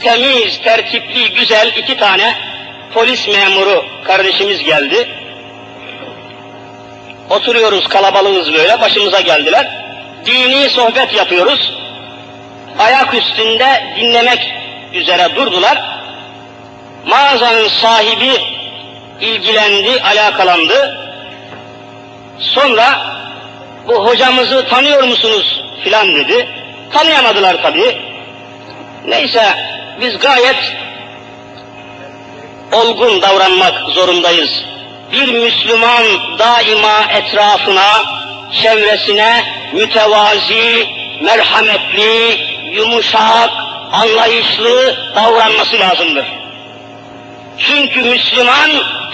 [0.00, 2.34] temiz, tertipli, güzel iki tane
[2.94, 5.08] polis memuru kardeşimiz geldi.
[7.30, 9.68] Oturuyoruz kalabalığız böyle, başımıza geldiler.
[10.26, 11.72] Dini sohbet yapıyoruz.
[12.78, 14.52] Ayak üstünde dinlemek
[14.94, 15.82] üzere durdular.
[17.06, 18.40] Mağazanın sahibi
[19.20, 21.05] ilgilendi, alakalandı.
[22.38, 23.16] Sonra
[23.88, 26.48] bu hocamızı tanıyor musunuz filan dedi.
[26.92, 27.98] Tanıyamadılar tabii.
[29.06, 29.54] Neyse
[30.00, 30.74] biz gayet
[32.72, 34.50] olgun davranmak zorundayız.
[35.12, 36.04] Bir Müslüman
[36.38, 38.04] daima etrafına,
[38.62, 40.88] çevresine mütevazi,
[41.20, 42.38] merhametli,
[42.72, 43.50] yumuşak,
[43.92, 46.26] anlayışlı davranması lazımdır.
[47.58, 48.70] Çünkü Müslüman,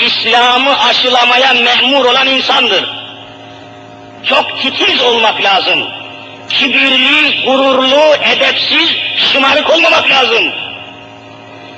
[0.07, 2.85] İslam'ı aşılamaya memur olan insandır.
[4.25, 5.89] Çok titiz olmak lazım.
[6.49, 10.53] Kibirli, gururlu, edepsiz, şımarık olmamak lazım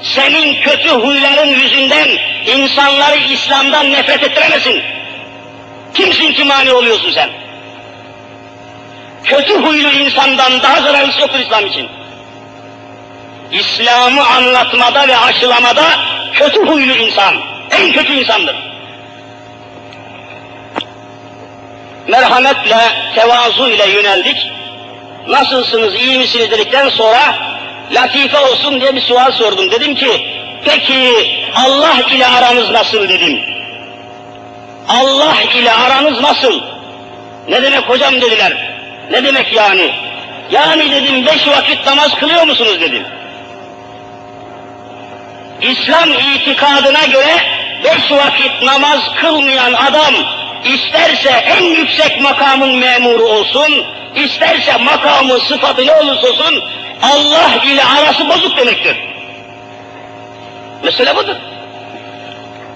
[0.04, 2.08] senin kötü huyların yüzünden
[2.46, 4.82] insanları İslam'dan nefret ettiremesin.
[5.94, 7.30] Kimsin ki mani oluyorsun sen?
[9.24, 11.88] Kötü huylu insandan daha zararlısı yoktur İslam için.
[13.52, 15.84] İslam'ı anlatmada ve aşılamada
[16.34, 17.34] kötü huylu insan,
[17.70, 18.56] en kötü insandır.
[22.08, 22.76] Merhametle,
[23.14, 24.50] tevazu ile yöneldik.
[25.28, 27.34] Nasılsınız, iyi misiniz dedikten sonra
[27.92, 29.70] latife olsun diye bir sual sordum.
[29.70, 30.28] Dedim ki,
[30.64, 31.12] peki
[31.56, 33.40] Allah ile aranız nasıl dedim.
[34.88, 36.60] Allah ile aranız nasıl?
[37.48, 38.52] Ne demek hocam dediler.
[39.10, 39.90] Ne demek yani?
[40.50, 43.02] Yani dedim beş vakit namaz kılıyor musunuz dedim.
[45.62, 47.36] İslam itikadına göre
[47.84, 50.14] beş vakit namaz kılmayan adam
[50.64, 53.84] isterse en yüksek makamın memuru olsun,
[54.16, 56.64] isterse makamı sıfatı ne olursa olsun
[57.02, 58.96] Allah ile arası bozuk demektir.
[60.84, 61.36] Mesele budur.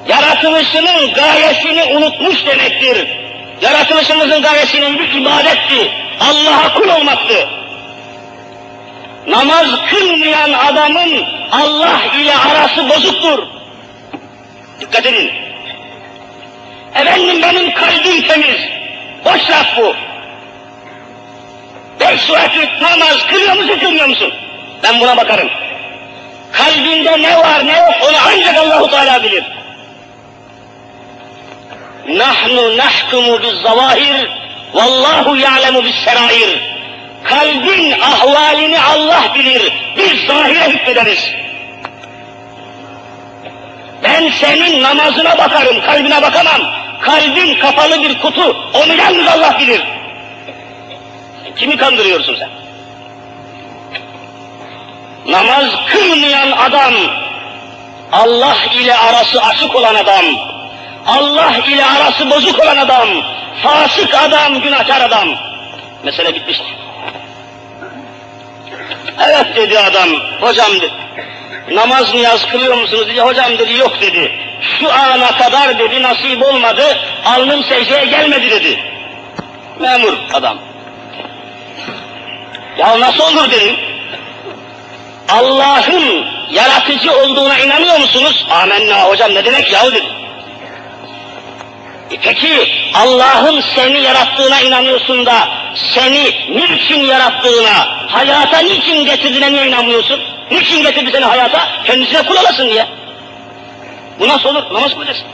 [0.09, 3.09] Yaratılışının gayesini unutmuş demektir.
[3.63, 5.03] Yaratılışımızın gayesi neydi?
[5.19, 5.93] İbadetti.
[6.21, 7.49] Allah'a kul olmaktı.
[9.27, 13.47] Namaz kılmayan adamın Allah ile arası bozuktur.
[14.81, 15.31] Dikkat edin.
[16.95, 18.61] Efendim benim kalbim temiz.
[19.25, 19.97] Boş laf bu.
[22.01, 24.35] Beş vakit namaz kılıyor musun kılmıyor musun?
[24.83, 25.51] Ben buna bakarım.
[26.53, 29.45] Kalbinde ne var ne yok onu ancak Allahu Teala bilir.
[32.09, 34.31] Nahnu nahkumu biz zavahir
[34.75, 36.61] vallahu ya'lemu bis serair.
[37.25, 39.73] Kalbin ahvalini Allah bilir.
[39.97, 41.31] Biz zahire hükmederiz.
[44.03, 46.61] Ben senin namazına bakarım, kalbine bakamam.
[47.03, 49.83] Kalbin kapalı bir kutu, onu yalnız Allah bilir.
[51.57, 52.51] Kimi kandırıyorsun sen?
[55.33, 56.95] Namaz kılmayan adam,
[58.13, 60.25] Allah ile arası açık olan adam,
[61.07, 63.09] Allah ile arası bozuk olan adam,
[63.63, 65.29] fasık adam, günahkar adam.
[66.05, 66.77] Mesele bitmiştir.
[69.27, 70.09] Evet dedi adam,
[70.41, 70.91] hocam dedi.
[71.71, 74.33] Namaz niyaz kılıyor musunuz dedi, hocam dedi yok dedi.
[74.61, 78.79] Şu ana kadar dedi nasip olmadı, alnım secdeye gelmedi dedi.
[79.81, 80.59] Memur adam.
[82.79, 83.77] Ya nasıl olur dedim.
[85.29, 88.47] Allah'ın yaratıcı olduğuna inanıyor musunuz?
[88.51, 90.07] Amenna hocam ne demek yahu dedi.
[92.11, 100.21] E peki Allah'ın seni yarattığına inanıyorsun da seni niçin yarattığına, hayata niçin getirdiğine niye inanmıyorsun?
[100.51, 101.69] Niçin getirdi seni hayata?
[101.85, 102.87] Kendisine kul olasın diye.
[104.21, 104.75] Bu nasıl olur?
[104.75, 105.27] Namaz kılacaksın.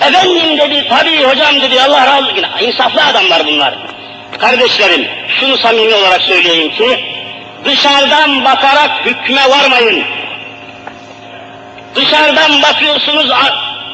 [0.00, 2.44] Efendim dedi, tabii hocam dedi, Allah razı olsun.
[2.60, 3.74] İnsaflı adamlar bunlar.
[4.38, 5.08] Kardeşlerim,
[5.40, 7.04] şunu samimi olarak söyleyeyim ki,
[7.64, 10.04] dışarıdan bakarak hükme varmayın.
[11.94, 13.30] Dışarıdan bakıyorsunuz,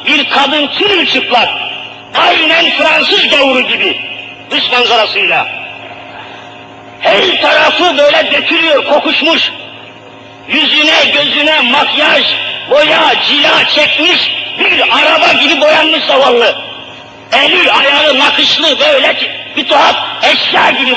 [0.05, 1.49] bir kadın çırılçıplak,
[2.27, 4.01] aynen Fransız gavuru gibi,
[4.51, 5.60] dış manzarasıyla.
[7.01, 9.51] Her tarafı böyle dökülüyor, kokuşmuş.
[10.47, 12.23] Yüzüne, gözüne makyaj,
[12.69, 16.55] boya, cila çekmiş, bir araba gibi boyanmış zavallı.
[17.31, 19.15] Eli, ayağı nakışlı böyle
[19.57, 20.95] bir tuhaf eşya gibi.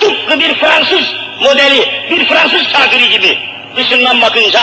[0.00, 3.38] Tıpkı bir Fransız modeli, bir Fransız kafiri gibi
[3.76, 4.60] dışından bakınca.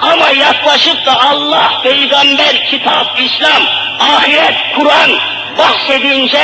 [0.00, 3.62] Ama yaklaşıp da Allah, peygamber, kitap, İslam,
[4.00, 5.10] ahiret, Kur'an
[5.58, 6.40] bahsedince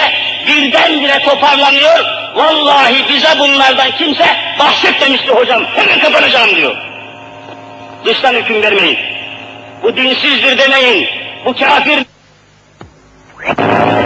[0.46, 2.05] birdenbire toparlanıyor.
[2.35, 4.27] Vallahi bize bunlardan kimse
[4.59, 5.64] bahsetmemişti hocam.
[5.77, 6.77] Hemen kapanacağım diyor.
[8.05, 8.98] Dıştan hüküm vermeyin.
[9.83, 11.09] Bu dinsizdir demeyin.
[11.44, 11.98] Bu kafir.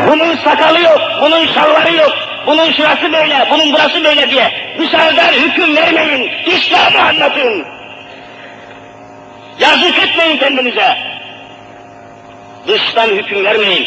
[0.09, 2.13] Bunun sakalı yok, bunun şalvarı yok,
[2.47, 6.31] bunun şurası böyle, bunun burası böyle diye dışarıdan hüküm vermeyin.
[6.47, 7.65] İslam'ı anlatın.
[9.61, 10.97] Yazık etmeyin kendinize.
[12.69, 13.87] Dıştan hüküm vermeyin.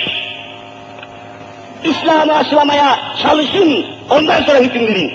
[1.83, 5.11] İslam'ı aşılamaya çalışın, ondan sonra hüküm verin.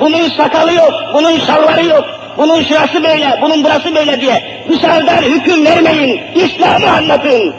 [0.00, 2.04] Bunun sakalı yok, bunun şalvarı yok,
[2.38, 7.54] bunun şurası böyle, bunun burası böyle diye dışarıdan hüküm vermeyin, İslam'ı anlatın.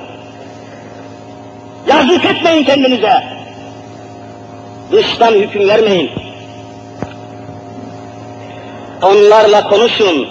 [1.88, 3.24] Yazık etmeyin kendinize.
[4.92, 6.12] Dıştan hüküm vermeyin.
[9.02, 10.28] Onlarla konuşun,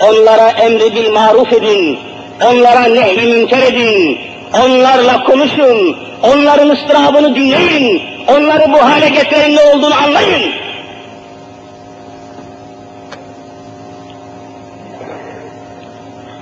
[0.00, 1.98] onlara emri bil maruf edin,
[2.44, 4.18] onlara nehy münker edin,
[4.64, 10.52] onlarla konuşun, onların ıstırabını dinleyin, onları bu hale getiren ne olduğunu anlayın.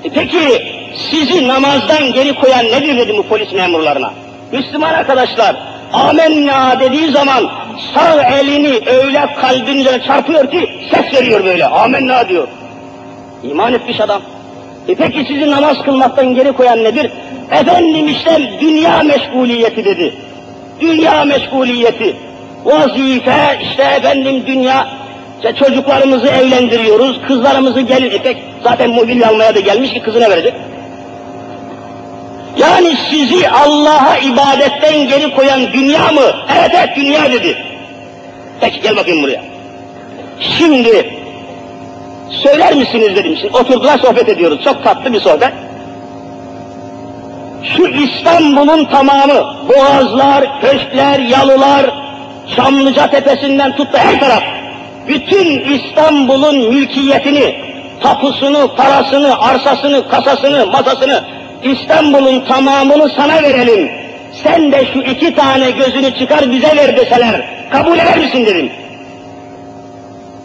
[0.04, 0.62] E peki
[1.10, 4.12] sizi namazdan geri koyan nedir dedim bu polis memurlarına.
[4.52, 5.56] Müslüman arkadaşlar,
[5.92, 7.50] amenna dediği zaman
[7.94, 12.48] sağ elini öyle kalbin çarpıyor ki ses veriyor böyle, amenna diyor.
[13.42, 14.22] İman etmiş adam.
[14.88, 17.10] E peki sizi namaz kılmaktan geri koyan nedir?
[17.50, 20.14] Efendim işte dünya meşguliyeti dedi.
[20.80, 22.16] Dünya meşguliyeti.
[22.64, 24.88] Vazife işte efendim dünya.
[25.36, 28.10] İşte çocuklarımızı evlendiriyoruz, kızlarımızı gelin.
[28.10, 30.54] E pek zaten mobilya almaya da gelmiş ki kızına verecek.
[32.58, 36.32] Yani sizi Allah'a ibadetten geri koyan dünya mı?
[36.58, 37.56] Evet evet dünya dedi.
[38.60, 39.42] Peki gel bakayım buraya.
[40.40, 41.10] Şimdi
[42.30, 43.36] söyler misiniz dedim.
[43.40, 44.64] Şimdi oturdular sohbet ediyoruz.
[44.64, 45.52] Çok tatlı bir sohbet.
[47.64, 52.04] Şu İstanbul'un tamamı, boğazlar, köşkler, yalılar,
[52.56, 54.42] Çamlıca tepesinden tut da her taraf,
[55.08, 57.54] bütün İstanbul'un mülkiyetini,
[58.02, 61.24] tapusunu, parasını, arsasını, kasasını, masasını,
[61.62, 63.90] İstanbul'un tamamını sana verelim.
[64.42, 68.72] Sen de şu iki tane gözünü çıkar bize ver deseler, kabul eder misin dedim.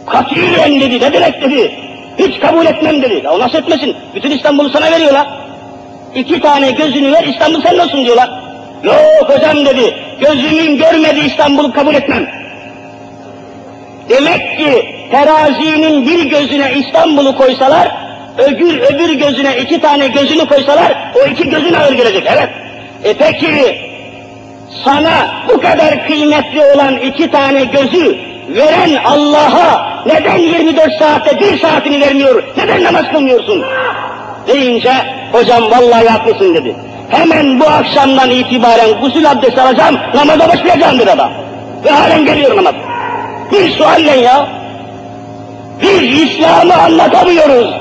[0.06, 1.72] Katiyen dedi, ne demek dedi.
[2.20, 3.22] Hiç kabul etmem dedi.
[3.26, 3.96] Ya nasıl etmesin?
[4.16, 5.28] Bütün İstanbul'u sana veriyorlar.
[6.16, 8.30] İki tane gözünü ver, İstanbul senin olsun diyorlar.
[8.84, 12.28] Yok hocam dedi, gözümün görmedi İstanbul'u kabul etmem.
[14.10, 17.92] Demek ki terazinin bir gözüne İstanbul'u koysalar,
[18.38, 22.50] öbür öbür gözüne iki tane gözünü koysalar, o iki gözün ağır gelecek, evet.
[23.04, 23.78] E peki,
[24.86, 28.18] sana bu kadar kıymetli olan iki tane gözü
[28.50, 33.66] veren Allah'a neden 24 saatte bir saatini vermiyor, neden namaz kılmıyorsun?
[34.48, 34.94] Deyince,
[35.32, 36.76] hocam vallahi haklısın dedi.
[37.10, 41.32] Hemen bu akşamdan itibaren gusül abdesti alacağım, namaza başlayacağım dedi adam.
[41.86, 42.76] Ve halen geliyor namaz.
[43.52, 44.48] Bir sualle ya.
[45.82, 47.74] Biz İslam'ı anlatamıyoruz.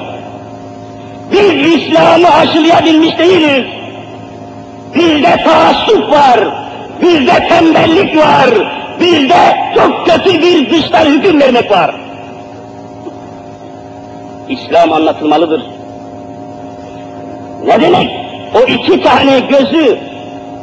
[1.32, 3.64] Biz İslam'ı aşılayabilmiş değiliz.
[4.94, 6.40] Bizde taassup var,
[7.02, 8.50] bizde tembellik var,
[9.00, 11.94] bizde çok kötü bir dıştan hüküm vermek var.
[14.48, 15.77] İslam anlatılmalıdır.
[17.66, 18.10] Ne demek?
[18.54, 19.98] O iki tane gözü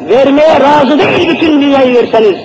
[0.10, 2.40] vermeye razı değil bütün dünyayı verseniz.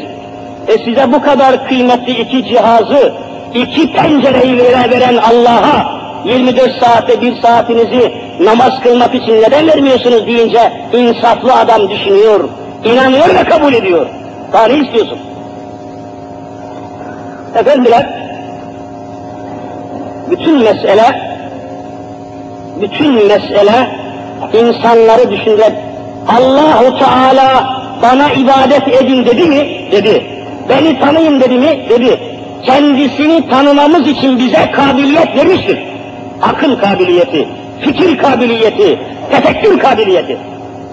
[0.69, 3.13] E size bu kadar kıymetli iki cihazı,
[3.55, 10.73] iki pencereyi vere veren Allah'a 24 saatte bir saatinizi namaz kılmak için neden vermiyorsunuz deyince
[10.93, 12.49] insaflı adam düşünüyor,
[12.85, 14.07] inanıyor ve kabul ediyor.
[14.53, 15.19] Daha ne istiyorsun?
[17.57, 18.07] Efendiler,
[20.31, 21.21] bütün mesele,
[22.81, 24.00] bütün mesele
[24.53, 25.75] insanları düşündüren
[26.29, 29.89] Allahu Teala bana ibadet edin dedi mi?
[29.93, 30.27] Dedi.
[30.69, 31.87] Beni tanıyın dedi mi?
[31.91, 32.21] Dedi.
[32.67, 35.79] Kendisini tanımamız için bize kabiliyet vermiştir.
[36.43, 37.49] Akıl kabiliyeti,
[37.81, 38.99] fikir kabiliyeti,
[39.31, 40.39] tefekkür kabiliyeti.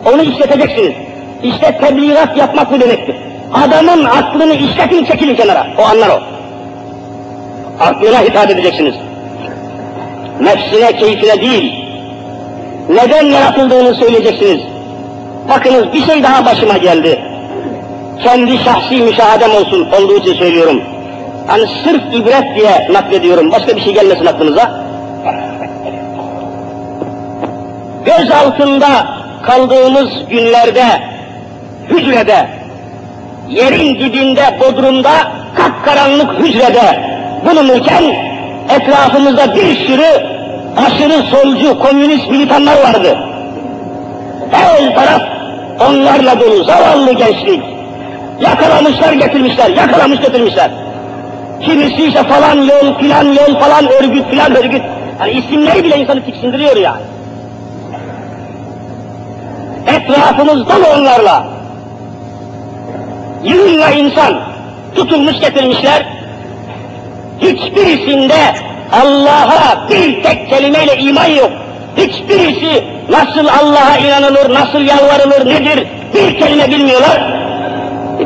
[0.05, 0.93] Onu işleteceksiniz.
[1.43, 3.15] İşte tebliğat yapmak bu demektir.
[3.53, 5.67] Adamın aklını işletin çekilin kenara.
[5.77, 6.19] O anlar o.
[7.79, 8.95] Aklına hitap edeceksiniz.
[10.41, 11.86] Nefsine, keyfine değil,
[12.89, 14.61] neden yaratıldığını söyleyeceksiniz.
[15.49, 17.19] Bakınız bir şey daha başıma geldi.
[18.23, 20.81] Kendi şahsi müşahadem olsun olduğu için söylüyorum.
[21.47, 23.51] Hani sırf ibret diye naklediyorum.
[23.51, 24.87] Başka bir şey gelmesin aklınıza.
[28.05, 28.87] Göz altında
[29.43, 30.85] kaldığımız günlerde,
[31.89, 32.47] hücrede,
[33.49, 35.11] yerin dibinde, bodrumda,
[35.55, 36.99] kapkaranlık hücrede
[37.45, 38.03] bulunurken
[38.69, 40.36] etrafımızda bir sürü
[40.77, 43.17] aşırı solcu, komünist militanlar vardı.
[44.51, 45.21] Her taraf
[45.89, 47.63] onlarla dolu, zavallı gençlik.
[48.41, 50.71] Yakalamışlar getirmişler, yakalamış getirmişler.
[51.61, 54.81] Kimisi işte falan yol, filan yol, falan örgüt, filan örgüt.
[55.19, 57.01] Hani isimleri bile insanı tiksindiriyor yani.
[59.87, 61.47] Etrafımız dolu onlarla.
[63.43, 64.39] Yığınla insan
[64.95, 66.05] tutulmuş getirmişler.
[67.41, 68.35] Hiçbirisinde
[68.91, 71.51] Allah'a bir tek kelimeyle iman yok.
[71.97, 77.37] Hiçbirisi nasıl Allah'a inanılır, nasıl yalvarılır, nedir bir kelime bilmiyorlar.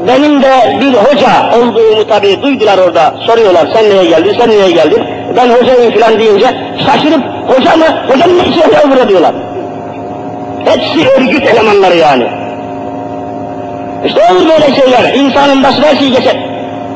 [0.08, 3.13] Benim de bir hoca olduğumu tabii duydular orada.
[3.28, 5.04] Soruyorlar sen niye geldin, sen niye geldin?
[5.38, 6.47] Ben hocayım falan deyince
[6.86, 9.34] şaşırıp hoca mı, hocanın ne işi yapıyor burada diyorlar.
[10.66, 12.28] Hepsi örgüt elemanları yani.
[14.05, 15.14] İşte olur böyle şeyler.
[15.14, 16.38] İnsanın başına şey geçer.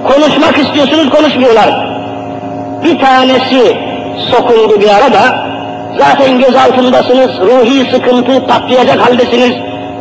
[0.07, 1.94] Konuşmak istiyorsunuz konuşmuyorlar.
[2.83, 3.77] Bir tanesi
[4.31, 5.45] sokuldu bir arada.
[5.97, 9.51] Zaten göz altındasınız, ruhi sıkıntı patlayacak haldesiniz.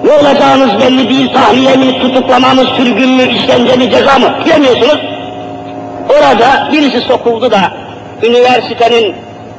[0.04, 4.98] Ne olacağınız belli değil, tahliye mi, tutuklama mı, sürgün mü, işkence mi, ceza mı bilemiyorsunuz.
[6.08, 7.60] Orada birisi sokuldu da
[8.22, 9.14] üniversitenin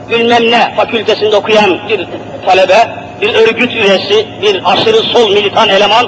[0.10, 2.08] bilmem ne fakültesinde okuyan bir
[2.46, 2.88] talebe,
[3.22, 6.06] bir örgüt üyesi, bir aşırı sol militan eleman,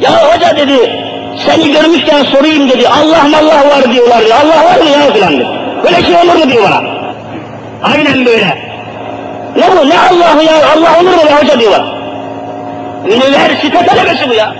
[0.00, 1.02] ya hoca dedi,
[1.46, 5.65] seni görmüşken sorayım dedi, Allah Allah var diyorlar, Allah var mı ya filan dedi.
[5.86, 6.82] Böyle şey olur mu diyor bana.
[7.82, 8.58] Aynen böyle.
[9.56, 9.88] Ne bu?
[9.88, 10.52] Ne Allah'ı ya?
[10.76, 11.82] Allah olur mu ya hoca diyorlar.
[13.06, 14.54] Üniversite talebesi bu ya.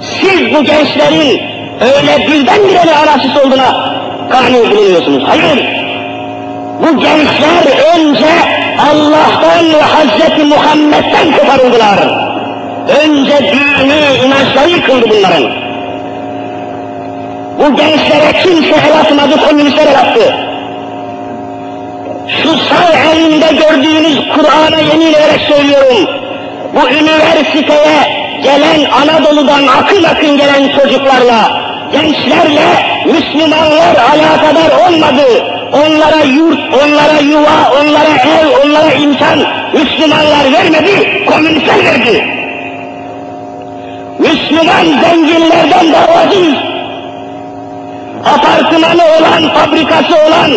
[0.00, 1.40] Siz bu gençlerin
[1.80, 3.94] öyle birdenbire mi anarşist olduğuna
[4.30, 5.24] kani bulunuyorsunuz?
[5.26, 5.68] Hayır.
[6.82, 8.32] Bu gençler önce
[8.78, 11.98] Allah'tan ve Hazreti Muhammed'den koparıldılar.
[13.04, 15.61] Önce dini inançları yıkıldı bunların.
[17.62, 20.34] Bu gençlere kimse el atmadı, komünistler el attı.
[22.42, 26.08] Şu sağ elinde gördüğünüz Kur'an'a yemin ederek söylüyorum.
[26.74, 32.66] Bu üniversiteye gelen Anadolu'dan akın akın gelen çocuklarla, gençlerle
[33.06, 35.22] Müslümanlar alakadar olmadı.
[35.72, 39.38] Onlara yurt, onlara yuva, onlara ev, onlara imkan
[39.74, 42.24] Müslümanlar vermedi, komünistler verdi.
[44.18, 46.71] Müslüman zenginlerden davacıyız.
[48.24, 50.50] Apartmanı olan, fabrikası olan,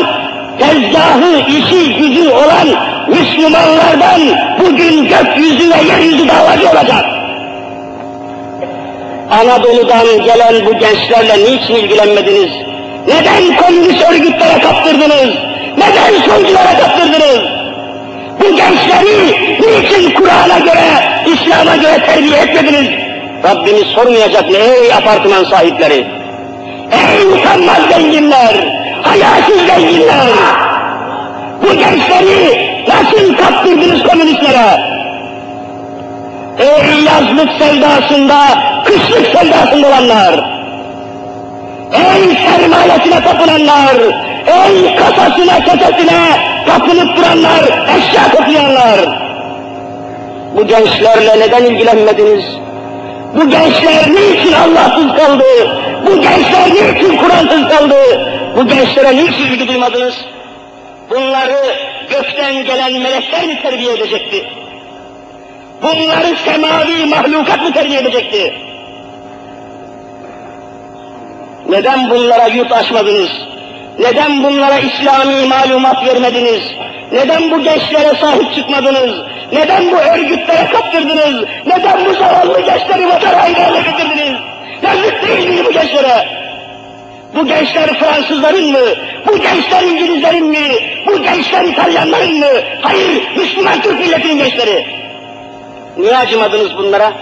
[0.59, 2.67] tezgahı, işi, gücü olan
[3.07, 4.21] Müslümanlardan
[4.59, 7.05] bugün gökyüzü ve yeryüzü davacı olacak.
[9.31, 12.51] Anadolu'dan gelen bu gençlerle niçin ilgilenmediniz?
[13.07, 15.33] Neden komünist örgütlere kaptırdınız?
[15.77, 17.39] Neden solculara kaptırdınız?
[18.39, 20.87] Bu gençleri niçin Kur'an'a göre,
[21.25, 22.89] İslam'a göre terbiye etmediniz?
[23.43, 26.24] Rabbimiz sormayacak mı ey apartman sahipleri?
[26.95, 28.55] Ey utanmaz zenginler,
[29.03, 30.27] hayasız zenginler!
[31.61, 34.95] Bu gençleri nasıl kaptırdınız komünistlere?
[36.59, 38.37] Ey yazlık sevdasında,
[38.85, 40.33] kışlık sevdasında olanlar!
[41.93, 43.95] Ey sermayesine tapınanlar!
[44.47, 46.21] Ey kasasına, kesesine
[46.67, 47.63] tapınıp duranlar,
[47.97, 48.99] eşya toplayanlar!
[50.55, 52.64] Bu gençlerle neden ilgilenmediniz?
[53.35, 55.43] Bu gençler niçin Allahsız kaldı?
[56.05, 57.95] Bu gençler niçin Kur'ansız kaldı?
[58.57, 60.15] Bu gençlere niçin ilgi duymadınız?
[61.09, 61.75] Bunları
[62.09, 64.47] gökten gelen melekler mi terbiye edecekti?
[65.83, 68.53] Bunları semavi mahlukat mı terbiye edecekti?
[71.69, 73.29] Neden bunlara yurt açmadınız?
[73.99, 76.61] Neden bunlara İslami malumat vermediniz?
[77.11, 79.11] Neden bu gençlere sahip çıkmadınız?
[79.53, 81.45] Neden bu örgütlere kaptırdınız?
[81.65, 84.39] Neden bu zavallı gençleri vatan haline getirdiniz?
[84.81, 86.27] Yazık değil mi bu gençlere?
[87.35, 88.87] Bu gençler Fransızların mı?
[89.27, 90.67] Bu gençler İngilizlerin mi?
[91.07, 92.61] Bu gençler İtalyanların mı?
[92.81, 94.85] Hayır, Müslüman Türk milletinin gençleri.
[95.97, 97.13] Niye acımadınız bunlara?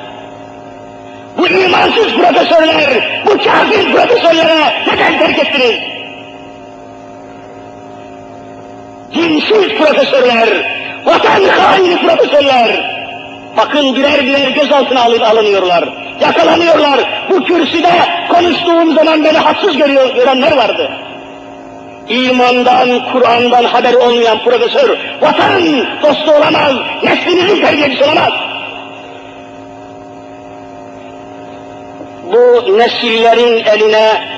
[1.37, 5.92] Bu imansız profesörler, bu kafir profesörlere neden terk ettiniz?
[9.13, 10.49] Dinsiz profesörler,
[11.05, 12.93] vatan haini profesörler,
[13.57, 15.89] bakın birer birer gözaltına alınıyorlar,
[16.21, 16.99] yakalanıyorlar.
[17.29, 17.91] Bu kürsüde
[18.29, 20.91] konuştuğum zaman beni haksız görüyor, görenler vardı.
[22.09, 25.63] İmandan, Kur'an'dan haberi olmayan profesör, vatan
[26.01, 28.33] dostu olamaz, neslinizin terbiyecisi olamaz.
[32.33, 34.33] Bu nesillerin eline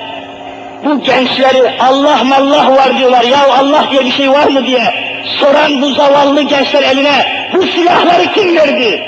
[0.86, 3.24] bu gençleri Allah mallah var diyorlar.
[3.24, 4.94] Ya Allah diye bir şey var mı diye
[5.40, 9.02] soran bu zavallı gençler eline bu silahları kim verdi?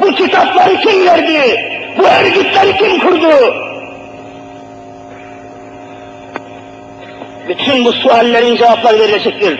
[0.00, 1.60] Bu kitapları kim verdi?
[1.98, 3.54] Bu örgütleri kim kurdu?
[7.48, 9.58] Bütün bu suallerin cevapları verilecektir.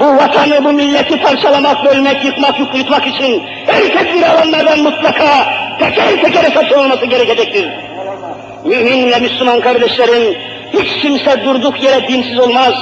[0.00, 5.46] Bu vatanı, bu milleti parçalamak, bölmek, yıkmak, yutmak için herkes bir alanlardan mutlaka
[5.78, 7.68] teker teker esas olması gerekecektir.
[8.64, 10.38] Mümin ve Müslüman kardeşlerim,
[10.72, 12.74] hiç kimse durduk yere dinsiz olmaz.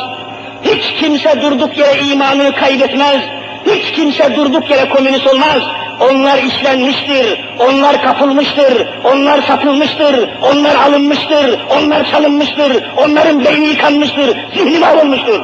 [0.65, 3.21] Hiç kimse durduk yere imanını kaybetmez.
[3.67, 5.63] Hiç kimse durduk yere komünist olmaz.
[6.01, 15.41] Onlar işlenmiştir, onlar kapılmıştır, onlar satılmıştır, onlar alınmıştır, onlar çalınmıştır, onların beyni yıkanmıştır, zihni mahvolmuştur.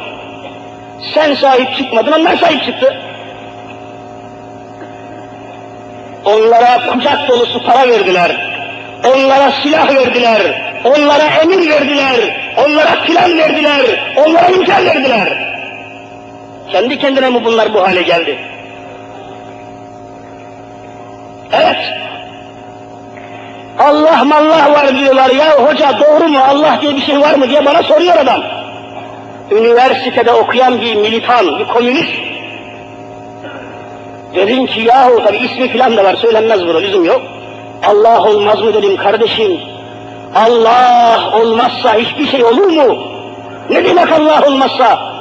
[1.14, 3.02] Sen sahip çıkmadın, onlar sahip çıktı.
[6.24, 8.55] Onlara kucak dolusu para verdiler.
[9.04, 10.42] Onlara silah verdiler.
[10.84, 12.36] Onlara emir verdiler.
[12.56, 14.14] Onlara plan verdiler.
[14.16, 15.28] Onlara imkan verdiler.
[16.72, 18.38] Kendi kendine mi bunlar bu hale geldi?
[21.52, 21.76] Evet.
[23.78, 27.64] Allah mallah var diyorlar ya hoca doğru mu Allah diye bir şey var mı diye
[27.64, 28.42] bana soruyor adam.
[29.50, 32.12] Üniversitede okuyan bir militan, bir komünist.
[34.34, 37.22] Dedim ki yahu tabi ismi filan da var söylenmez burada lüzum yok.
[37.84, 39.60] Allah olmaz mı dedim kardeşim.
[40.34, 42.98] Allah olmazsa hiçbir şey olur mu?
[43.70, 45.16] Ne demek Allah olmazsa?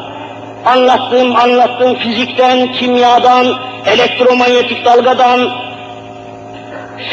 [0.66, 3.47] Anlattığım anlattığım fizikten, kimyadan,
[3.86, 5.49] elektromanyetik dalgadan,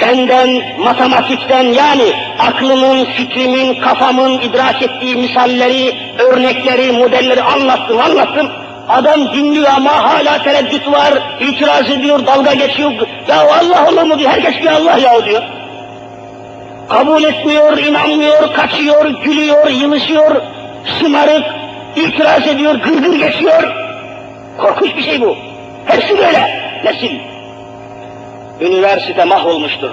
[0.00, 8.50] senden, matematikten yani aklımın, fikrimin, kafamın idrak ettiği misalleri, örnekleri, modelleri anlattım, anlattım.
[8.88, 12.92] Adam dinliyor ama hala tereddüt var, itiraz ediyor, dalga geçiyor.
[13.28, 15.42] Ya Allah olur mu diyor, herkes bir Allah ya diyor.
[16.88, 20.36] Kabul etmiyor, inanmıyor, kaçıyor, gülüyor, yılışıyor,
[20.98, 21.44] şımarık,
[21.96, 23.74] itiraz ediyor, gırgır geçiyor.
[24.58, 25.36] Korkunç bir şey bu.
[25.86, 26.62] Hepsi böyle.
[26.84, 27.18] Nesil?
[28.60, 29.90] Üniversite mahvolmuştur.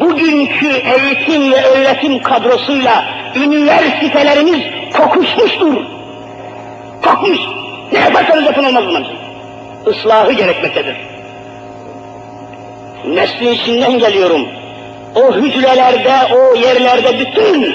[0.00, 3.04] Bugünkü eğitim ve öğretim kadrosuyla
[3.36, 4.60] üniversitelerimiz
[4.96, 5.95] kokuşmuştur.
[7.06, 7.38] Kokmuş.
[7.92, 9.16] Ne yaparsanız yapın olmaz bundan şey.
[9.92, 10.96] Islahı gerekmektedir.
[13.06, 14.48] Neslin içinden geliyorum.
[15.14, 17.74] O hücrelerde, o yerlerde bütün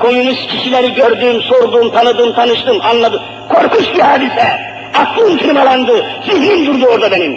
[0.00, 3.20] komünist kişileri gördüm, sordum, tanıdım, tanıştım, anladım.
[3.48, 4.60] Korkunç bir hadise.
[4.94, 7.36] Aklım tırmalandı, zihnim durdu orada benim.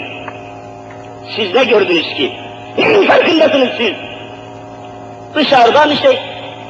[1.36, 2.32] Siz ne gördünüz ki?
[2.78, 3.94] Neyin farkındasınız siz?
[5.36, 6.20] Dışarıdan işte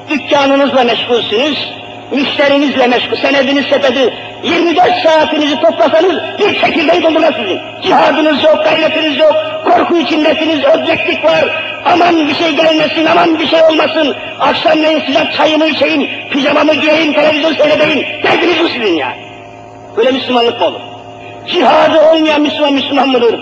[0.10, 1.58] dükkanınızla meşgulsünüz,
[2.12, 7.60] müşterinizle meşgul, senediniz sepeti, 24 saatinizi toplasanız bir çekirdeği doldurmaz sizin.
[7.84, 11.46] Cihadınız yok, gayretiniz yok, korku içindesiniz, objektif var.
[11.86, 14.16] Aman bir şey gelmesin, aman bir şey olmasın.
[14.40, 18.06] Akşamleyin sıcak çayımı içeyim, pijamamı giyeyim, televizyon seyredeyim.
[18.24, 19.14] Derdiniz bu sizin ya.
[19.98, 20.80] Böyle Müslümanlık mı olur?
[21.48, 23.40] Cihadı olmayan Müslüman Müslüman mıdır?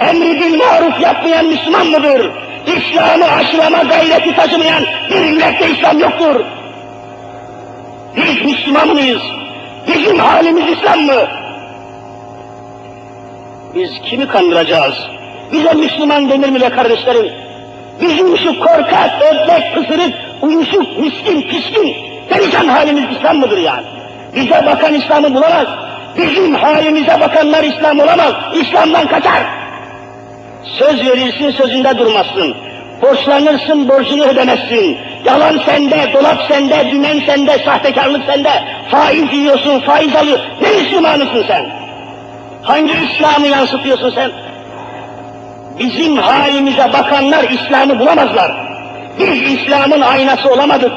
[0.00, 2.30] Emri bil maruf yapmayan Müslüman mıdır?
[2.66, 6.40] İslam'ı aşılama gayreti taşımayan bir millette İslam yoktur.
[8.16, 9.22] Biz Müslüman mıyız?
[9.88, 11.28] Bizim halimiz İslam mı?
[13.74, 14.94] Biz kimi kandıracağız?
[15.52, 17.32] Bize Müslüman denir mi be kardeşlerim?
[18.00, 21.96] Bizim şu korkak, ödlek, pısırık, uyuşuk, miskin, piskin,
[22.28, 23.86] perişan halimiz İslam mıdır yani?
[24.36, 25.66] Bize bakan İslam'ı bulamaz.
[26.16, 28.32] Bizim halimize bakanlar İslam olamaz.
[28.54, 29.42] İslam'dan kaçar.
[30.78, 32.54] Söz verirsin sözünde durmazsın.
[33.02, 34.98] Borçlanırsın borcunu ödemezsin.
[35.24, 38.50] Yalan sende, dolap sende, dümen sende, sahtekarlık sende.
[38.90, 40.38] Faiz yiyorsun, faiz alıyor.
[40.60, 41.66] Ne Müslümanısın sen?
[42.62, 44.30] Hangi İslam'ı yansıtıyorsun sen?
[45.78, 48.52] Bizim halimize bakanlar İslam'ı bulamazlar.
[49.18, 50.92] Biz İslam'ın aynası olamadık.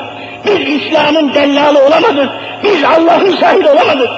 [0.46, 2.30] Biz İslam'ın dellalı olamadık.
[2.64, 4.10] Biz Allah'ın şahidi olamadık.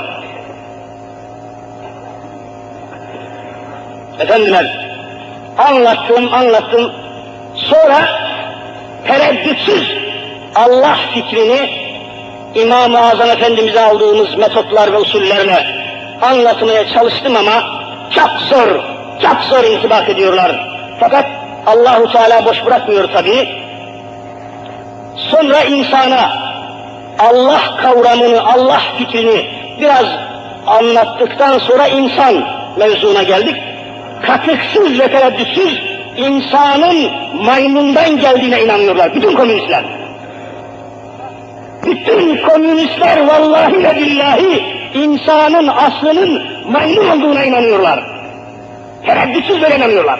[4.19, 4.87] Efendiler,
[5.57, 6.91] anlattım, anlattım.
[7.55, 8.18] Sonra
[9.07, 9.91] tereddütsüz
[10.55, 11.69] Allah fikrini
[12.55, 15.67] İmam-ı Azam Efendimiz'e aldığımız metotlar ve usullerle
[16.21, 17.63] anlatmaya çalıştım ama
[18.15, 18.67] çok zor,
[19.21, 20.51] çok zor intibak ediyorlar.
[20.99, 21.25] Fakat
[21.67, 23.49] Allahu Teala boş bırakmıyor tabii.
[25.31, 26.29] Sonra insana
[27.19, 29.47] Allah kavramını, Allah fikrini
[29.79, 30.05] biraz
[30.67, 32.43] anlattıktan sonra insan
[32.77, 33.55] mevzuna geldik.
[34.25, 35.79] Katıksız ve tereddütsüz
[36.19, 37.11] insanın
[37.45, 39.15] maymundan geldiğine inanıyorlar.
[39.15, 39.83] Bütün komünistler.
[41.85, 44.63] Bütün komünistler vallahi ve billahi
[44.93, 48.03] insanın aslının maymun olduğuna inanıyorlar.
[49.05, 50.19] Tereddütsüz böyle inanıyorlar.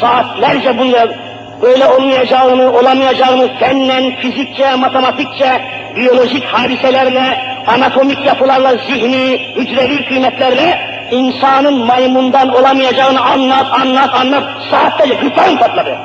[0.00, 1.23] Saatlerce bunlar
[1.62, 5.60] böyle olmayacağını, olamayacağını fennen, fizikçe, matematikçe,
[5.96, 14.44] biyolojik hadiselerle, anatomik yapılarla, zihni, hücrevi kıymetlerle insanın maymundan olamayacağını anlat, anlat, anlat.
[14.70, 15.98] Saatlerce gırtlağım patladı.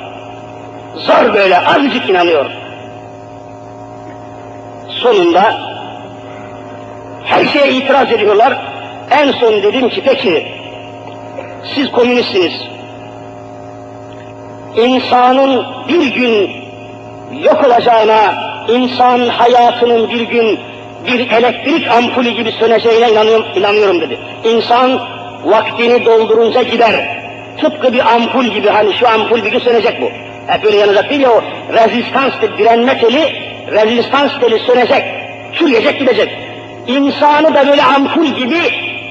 [0.95, 2.45] Zor böyle, azıcık inanıyor.
[4.89, 5.53] Sonunda
[7.25, 8.57] her şeye itiraz ediyorlar.
[9.11, 10.47] En son dedim ki peki
[11.75, 12.78] siz komünistsiniz.
[14.75, 16.51] İnsanın bir gün
[17.43, 18.33] yok olacağına,
[18.69, 20.59] insan hayatının bir gün
[21.05, 24.19] bir elektrik ampulü gibi söneceğine inanıyorum, inanıyorum dedi.
[24.43, 24.99] İnsan
[25.43, 27.19] vaktini doldurunca gider.
[27.61, 30.09] Tıpkı bir ampul gibi hani şu ampul bir gün sönecek bu.
[30.47, 31.41] Hep öyle yanacak değil ya o
[31.73, 33.33] rezistans direnme teli,
[33.71, 35.03] rezistans teli sönecek,
[35.53, 36.29] çürüyecek gidecek.
[36.87, 38.59] İnsanı da böyle ampul gibi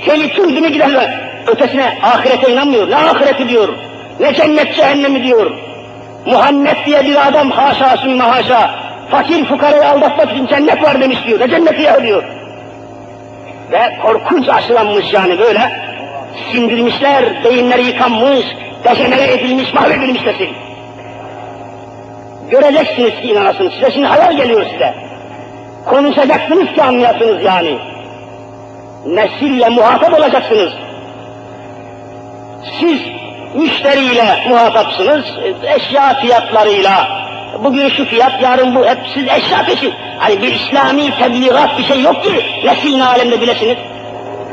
[0.07, 1.21] teli çürdü mü gider.
[1.47, 2.91] Ötesine ahirete inanmıyor.
[2.91, 3.69] Ne ahireti diyor,
[4.21, 5.51] ne cennet cehennemi diyor.
[6.27, 8.71] Muhammed diye bir adam haşa sümme haşa
[9.11, 11.41] fakir fukarayı aldatmak için cennet var demiş diyor.
[11.41, 12.25] Ne cenneti ya diyor.
[13.73, 15.89] Ve korkunç aşılanmış yani böyle.
[16.53, 18.47] Sindirmişler, beyinleri yıkanmış,
[18.85, 20.49] dejenere edilmiş, mahvedilmiş desin.
[22.51, 23.73] Göreceksiniz ki inanasınız.
[23.73, 24.95] Size şimdi hayal geliyor size.
[25.87, 27.79] Konuşacaksınız ki anlayasınız yani.
[29.07, 30.73] Nesille muhatap olacaksınız.
[32.81, 33.18] Siz
[33.55, 35.25] müşteriyle muhatapsınız,
[35.77, 37.09] eşya fiyatlarıyla,
[37.65, 39.95] bugün şu fiyat, yarın bu, hep siz eşya peşin.
[40.19, 43.77] Hani bir İslami tebliğat bir şey yok ki, nesil alemde bilesiniz.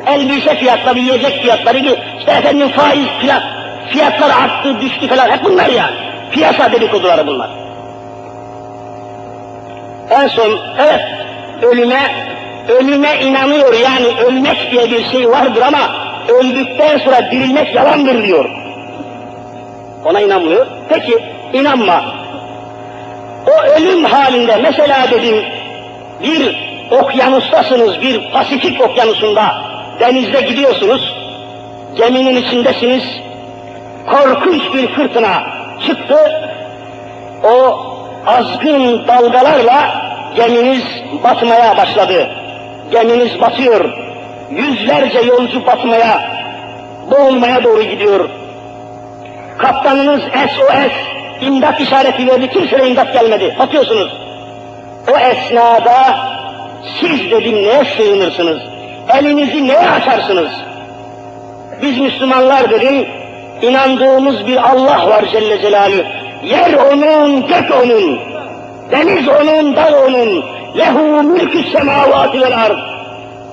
[0.08, 1.78] Elbise fiyatları, yiyecek fiyatları,
[2.20, 3.44] işte efendim faiz fiyat,
[3.90, 5.96] fiyatlar arttı, düştü falan, hep bunlar yani.
[6.32, 7.50] Piyasa dedikoduları bunlar.
[10.10, 11.02] En son, evet,
[11.62, 12.12] ölüme
[12.70, 15.96] ölüme inanıyor yani ölmek diye bir şey vardır ama
[16.30, 18.65] öldükten sonra dirilmek yalandır diyor.
[20.06, 20.68] Ona inanmıyor.
[20.90, 22.04] Peki inanma.
[23.48, 25.46] O ölüm halinde mesela dedim
[26.24, 29.56] bir okyanustasınız, bir Pasifik okyanusunda
[30.00, 31.16] denizde gidiyorsunuz,
[31.96, 33.04] geminin içindesiniz,
[34.10, 35.44] korkunç bir fırtına
[35.88, 36.18] çıktı,
[37.44, 37.86] o
[38.28, 40.84] azgın dalgalarla geminiz
[41.24, 42.30] batmaya başladı.
[42.92, 43.94] Geminiz batıyor,
[44.52, 46.22] yüzlerce yolcu batmaya,
[47.12, 48.30] boğulmaya doğru gidiyor.
[49.58, 50.92] Kaptanınız SOS,
[51.42, 54.14] imdat işareti verdi, kimseye imdat gelmedi, batıyorsunuz.
[55.14, 56.18] O esnada
[57.00, 58.62] siz dedim neye sığınırsınız?
[59.20, 60.52] Elinizi neye açarsınız?
[61.82, 63.08] Biz Müslümanlar dedim,
[63.62, 66.04] inandığımız bir Allah var Celle Celaluhu.
[66.44, 68.20] Yer onun, gök onun,
[68.92, 70.44] deniz onun, dağ onun.
[70.78, 72.80] Lehu mülkü semavati vel ard.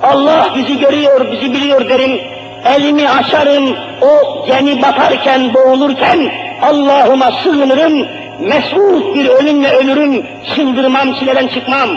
[0.02, 2.20] Allah bizi görüyor, bizi biliyor derim.
[2.64, 6.32] Elimi açarım, o gemi batarken, boğulurken
[6.62, 8.06] Allah'ıma sığınırım,
[8.40, 11.88] mesut bir ölümle ölürüm, çıldırmam, çileden çıkmam.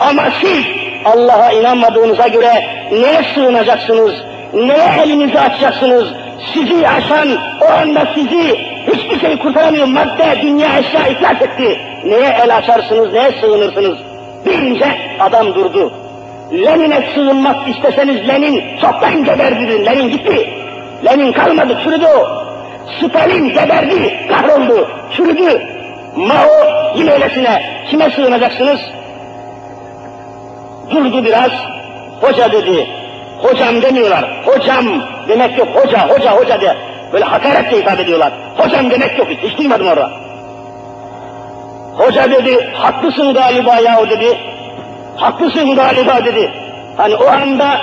[0.00, 0.64] Ama siz
[1.04, 4.12] Allah'a inanmadığınıza göre neye sığınacaksınız,
[4.54, 6.08] neye elinizi açacaksınız?
[6.54, 7.28] Sizi aşan,
[7.60, 8.58] o anda sizi
[8.92, 11.80] hiçbir şey kurtaramıyor, madde, dünya, eşya iflas etti.
[12.04, 13.98] Neye el açarsınız, neye sığınırsınız?
[14.44, 14.86] Deyince
[15.20, 15.92] adam durdu.
[16.52, 19.86] Lenin'e sığınmak isteseniz Lenin çoktan geberdi.
[19.86, 20.50] Lenin gitti.
[21.04, 22.06] Lenin kalmadı, çürüdü.
[22.98, 25.62] Stalin geberdi, kahroldu, çürüdü.
[26.16, 26.48] Mao
[26.96, 27.62] yine öylesine.
[27.90, 28.80] Kime sığınacaksınız?
[30.90, 31.50] Durdu biraz.
[32.20, 32.86] Hoca dedi.
[33.38, 34.42] Hocam demiyorlar.
[34.46, 34.84] Hocam
[35.28, 35.68] demek yok.
[35.74, 36.76] Hoca, hoca, hoca diye.
[37.12, 38.32] Böyle hakaretle hitap ediyorlar.
[38.56, 39.28] Hocam demek yok.
[39.42, 40.10] Hiç duymadım orada.
[41.96, 44.38] Hoca dedi, haklısın galiba yahu dedi.
[45.16, 46.50] Haklısın galiba dedi.
[46.96, 47.80] Hani o anda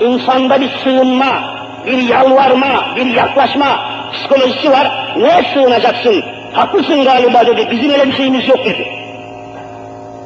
[0.00, 1.42] insanda bir sığınma,
[1.86, 3.80] bir yalvarma, bir yaklaşma
[4.12, 5.14] psikolojisi var.
[5.16, 6.24] Neye sığınacaksın?
[6.52, 7.68] Haklısın galiba dedi.
[7.70, 8.88] Bizim öyle bir şeyimiz yok dedi.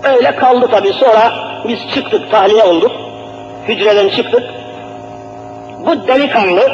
[0.05, 0.93] Öyle kaldı tabii.
[0.93, 1.33] Sonra
[1.69, 2.93] biz çıktık, tahliye olduk.
[3.69, 4.43] Hücreden çıktık.
[5.87, 6.73] Bu delikanlı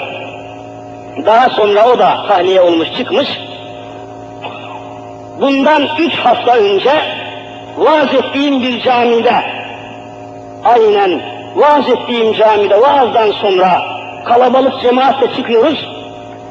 [1.26, 3.28] daha sonra o da tahliye olmuş çıkmış.
[5.40, 6.92] Bundan üç hafta önce
[7.76, 9.55] vaaz ettiğim bir camide
[10.74, 11.20] aynen
[11.56, 13.82] vaaz ettiğim camide vaazdan sonra
[14.24, 15.88] kalabalık cemaatle çıkıyoruz.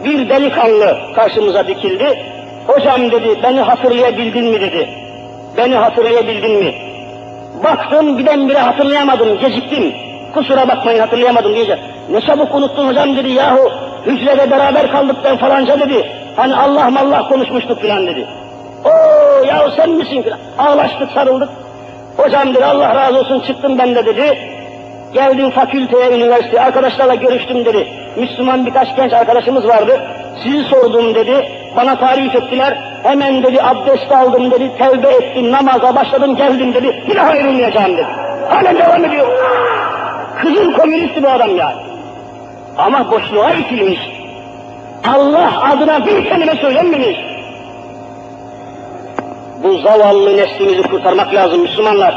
[0.03, 2.23] Bir delikanlı karşımıza dikildi.
[2.67, 4.89] Hocam dedi beni hatırlayabildin mi dedi.
[5.57, 6.73] Beni hatırlayabildin mi?
[7.63, 9.93] Baktım birdenbire hatırlayamadım, geciktim.
[10.33, 11.79] Kusura bakmayın hatırlayamadım diyecek.
[12.11, 13.71] Ne çabuk unuttun hocam dedi yahu.
[14.05, 16.11] Hücrede beraber kaldık ben falanca dedi.
[16.35, 18.27] Hani Allah mallah konuşmuştuk filan dedi.
[18.85, 20.39] Oo yahu sen misin filan.
[20.57, 21.49] Ağlaştık sarıldık.
[22.17, 24.39] Hocam dedi Allah razı olsun çıktım ben de dedi.
[25.13, 27.87] Geldim fakülteye, üniversiteye, arkadaşlarla görüştüm dedi.
[28.15, 30.01] Müslüman birkaç genç arkadaşımız vardı.
[30.43, 31.49] Sizi sordum dedi.
[31.75, 32.77] Bana tarif ettiler.
[33.03, 34.71] Hemen dedi abdest aldım dedi.
[34.77, 37.03] Tevbe ettim, namaza başladım, geldim dedi.
[37.09, 38.07] Bir daha ayrılmayacağım dedi.
[38.49, 39.27] Halen devam ediyor.
[40.41, 41.75] Kızıl komünisti bu adam yani.
[42.77, 43.99] Ama boşluğa itilmiş.
[45.07, 47.34] Allah adına bir kelime söylenmemiş.
[49.65, 52.15] Bu zavallı neslimizi kurtarmak lazım Müslümanlar.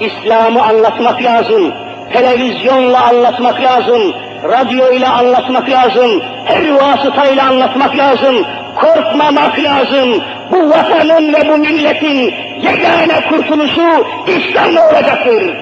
[0.00, 1.72] İslam'ı anlatmak lazım.
[2.12, 4.12] Televizyonla anlatmak lazım.
[4.44, 6.22] Radyoyla anlatmak lazım.
[6.44, 8.46] Her vasıtayla anlatmak lazım.
[8.80, 10.22] Korkmamak lazım.
[10.52, 15.56] Bu vatanın ve bu milletin yegane kurtuluşu İslam'la olacaktır.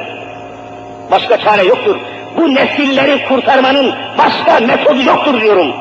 [1.10, 1.96] Başka çare yoktur.
[2.36, 5.72] Bu nesilleri kurtarmanın başka metodu yoktur diyorum.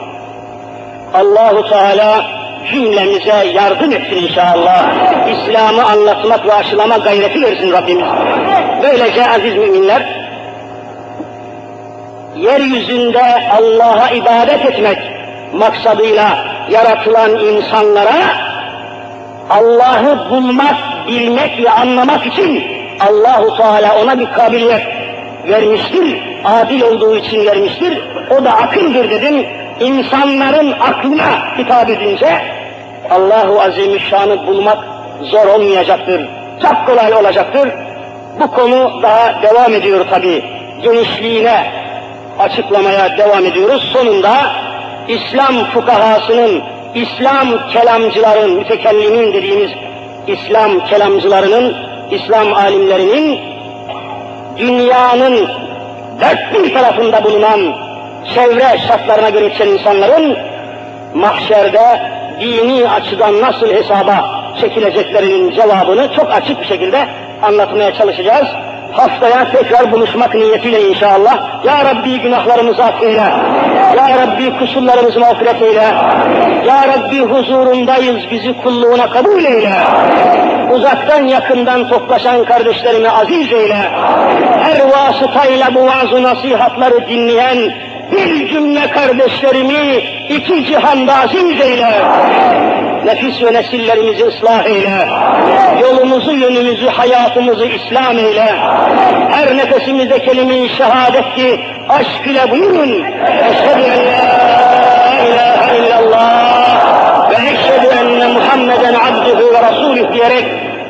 [1.14, 2.41] Allahu Teala
[2.72, 4.94] cümlemize yardım etsin inşallah.
[5.28, 8.06] İslam'ı anlatmak ve aşılama gayreti versin Rabbimiz.
[8.84, 10.02] Böylece aziz müminler,
[12.36, 13.24] yeryüzünde
[13.58, 14.98] Allah'a ibadet etmek
[15.54, 16.38] maksadıyla
[16.70, 18.52] yaratılan insanlara
[19.50, 20.76] Allah'ı bulmak,
[21.08, 22.64] bilmek ve anlamak için
[23.10, 24.82] Allahu Teala ona bir kabiliyet
[25.48, 26.18] vermiştir.
[26.46, 28.02] Adil olduğu için vermiştir.
[28.30, 29.46] O da akıldır dedim.
[29.82, 32.42] İnsanların aklına hitap edince
[33.10, 34.78] Allahu Azimüşşan'ı bulmak
[35.22, 36.30] zor olmayacaktır.
[36.62, 37.70] Çok kolay olacaktır.
[38.40, 40.44] Bu konu daha devam ediyor tabi.
[40.84, 41.72] Genişliğine
[42.40, 43.90] açıklamaya devam ediyoruz.
[43.94, 44.34] Sonunda
[45.08, 46.64] İslam fukahasının,
[46.96, 49.72] İslam kelamcıların, mütekellimin dediğimiz
[50.28, 51.76] İslam kelamcılarının,
[52.12, 53.40] İslam alimlerinin
[54.58, 55.50] dünyanın
[56.22, 57.91] dört bir tarafında bulunan
[58.36, 60.38] çevre şartlarına göre yetişen insanların
[61.14, 62.02] mahşerde
[62.42, 67.08] dini açıdan nasıl hesaba çekileceklerinin cevabını çok açık bir şekilde
[67.42, 68.48] anlatmaya çalışacağız.
[68.92, 71.66] Haftaya tekrar buluşmak niyetiyle inşallah.
[71.66, 73.32] Ya Rabbi günahlarımızı affeyle.
[73.98, 75.84] Ya Rabbi kusurlarımızı mağfiret eyle.
[76.68, 79.74] Ya Rabbi huzurundayız bizi kulluğuna kabul eyle.
[80.72, 83.90] Uzaktan yakından toplaşan kardeşlerimi aziz eyle.
[84.64, 87.58] Her vasıtayla bu vaaz nasihatları dinleyen
[88.12, 91.92] bir cümle kardeşlerimi iki cihanda aziz eyle.
[93.06, 95.08] Nefis ve nesillerimizi ıslah eyle.
[95.82, 98.56] Yolumuzu, yönümüzü, hayatımızı İslam eyle.
[99.32, 101.60] Her nefesimizde kelime-i şehadet ki
[101.90, 103.06] aşk ile buyurun.
[103.50, 110.46] Eşhedü en la ilahe illallah ve eşhedü enne Muhammeden abduhu ve rasulüh diyerek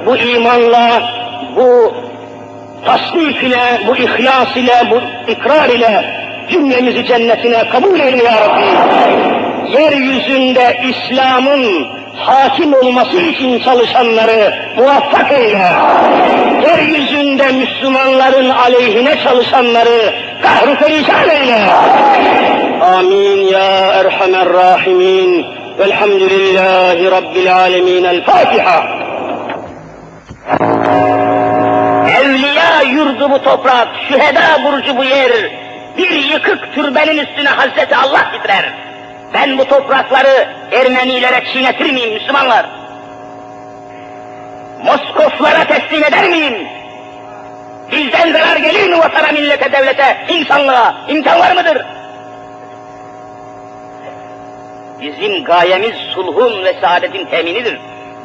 [0.05, 1.01] bu imanla,
[1.55, 1.93] bu
[2.85, 5.01] tasdik ile, bu ihlas ile, bu
[5.31, 8.65] ikrar ile cümlemizi cennetine kabul eyle ya Rabbi.
[9.71, 15.71] Yeryüzünde İslam'ın hakim olması için çalışanları muvaffak eyle.
[16.67, 21.59] Yeryüzünde Müslümanların aleyhine çalışanları kahru perişan eyle.
[22.81, 25.45] Amin ya Erhamer Rahimin.
[25.79, 28.03] Velhamdülillahi Rabbil Alemin.
[28.03, 29.01] El Fatiha.
[32.21, 35.31] Evliya yurdu bu toprak, şüheda burcu bu yer,
[35.97, 38.73] bir yıkık türbenin üstüne Hazreti Allah titrer.
[39.33, 42.65] Ben bu toprakları Ermenilere çiğnetir miyim Müslümanlar?
[44.83, 46.67] Moskoflara teslim eder miyim?
[47.91, 50.95] Bizden zarar gelir mi vatana, millete, devlete, insanlığa?
[51.07, 51.85] İmkan var mıdır?
[55.01, 57.79] Bizim gayemiz sulhun ve saadetin teminidir.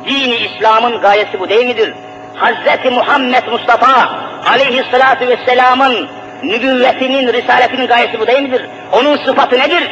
[0.07, 1.95] Dini İslam'ın gayesi bu değil midir?
[2.35, 4.11] Hazreti Muhammed Mustafa
[4.51, 6.09] aleyhissalatu vesselamın
[6.44, 8.66] nübüvvetinin, risaletinin gayesi bu değil midir?
[8.92, 9.92] Onun sıfatı nedir?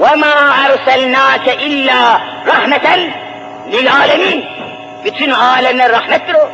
[0.00, 0.34] وَمَا
[0.66, 3.00] أَرْسَلْنَاكَ اِلَّا rahmeten
[3.72, 4.44] lil alemin.
[5.04, 6.48] Bütün alemler rahmettir o.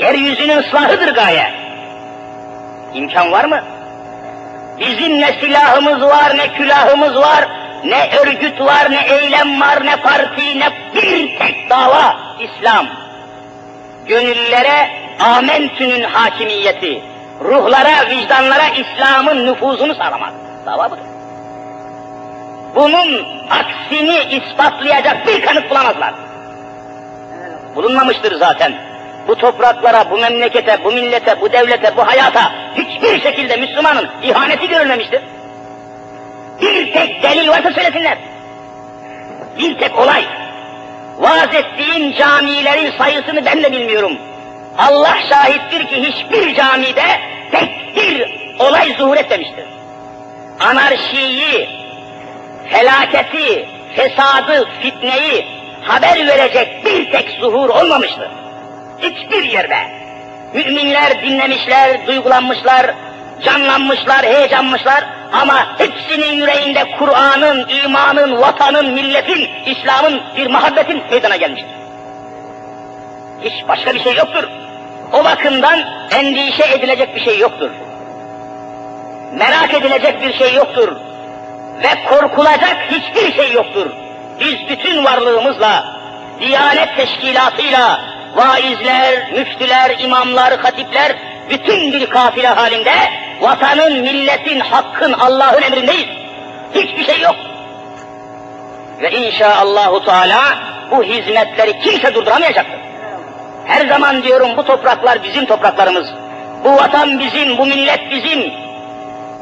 [0.00, 1.52] Yeryüzünün ıslahıdır gaye.
[2.94, 3.60] İmkan var mı?
[4.78, 7.48] Bizim ne silahımız var, ne külahımız var,
[7.84, 12.86] ne örgüt var, ne eylem var, ne parti, ne bir tek dava İslam.
[14.06, 14.88] Gönüllere
[15.19, 17.03] amentünün hakimiyeti,
[17.41, 20.33] ruhlara, vicdanlara İslam'ın nüfuzunu sağlamak.
[20.65, 21.03] Dava budur.
[22.75, 26.13] Bunun aksini ispatlayacak bir kanıt bulamazlar.
[27.75, 28.73] Bulunmamıştır zaten.
[29.27, 35.21] Bu topraklara, bu memlekete, bu millete, bu devlete, bu hayata hiçbir şekilde Müslümanın ihaneti görülmemiştir.
[36.61, 38.17] Bir tek delil varsa söylesinler.
[39.59, 40.25] Bir tek olay.
[41.17, 44.17] Vaaz ettiğim camilerin sayısını ben de bilmiyorum.
[44.79, 47.21] Allah şahittir ki hiçbir camide
[47.51, 49.65] tek bir olay zuhur etmemiştir.
[50.59, 51.69] Anarşiyi,
[52.69, 55.47] felaketi, fesadı, fitneyi
[55.81, 58.29] haber verecek bir tek zuhur olmamıştır.
[59.01, 59.77] Hiçbir yerde.
[60.53, 62.93] Müminler dinlemişler, duygulanmışlar,
[63.43, 65.03] canlanmışlar, heyecanmışlar
[65.33, 71.75] ama hepsinin yüreğinde Kur'an'ın, imanın, vatanın, milletin, İslam'ın bir muhabbetin meydana gelmiştir.
[73.41, 74.43] Hiç başka bir şey yoktur.
[75.13, 75.79] O bakımdan
[76.11, 77.69] endişe edilecek bir şey yoktur.
[79.33, 80.95] Merak edilecek bir şey yoktur.
[81.83, 83.87] Ve korkulacak hiçbir şey yoktur.
[84.39, 85.99] Biz bütün varlığımızla,
[86.39, 88.01] Diyanet Teşkilatı'yla,
[88.35, 91.15] vaizler, müftüler, imamlar, hatipler,
[91.49, 92.93] bütün bir kafile halinde
[93.41, 96.09] vatanın, milletin, hakkın, Allah'ın emrindeyiz.
[96.75, 97.35] Hiçbir şey yok.
[99.01, 100.41] Ve inşaallahu teala
[100.91, 102.88] bu hizmetleri kimse durduramayacaktır.
[103.69, 106.07] Her zaman diyorum bu topraklar bizim topraklarımız.
[106.63, 108.53] Bu vatan bizim, bu millet bizim.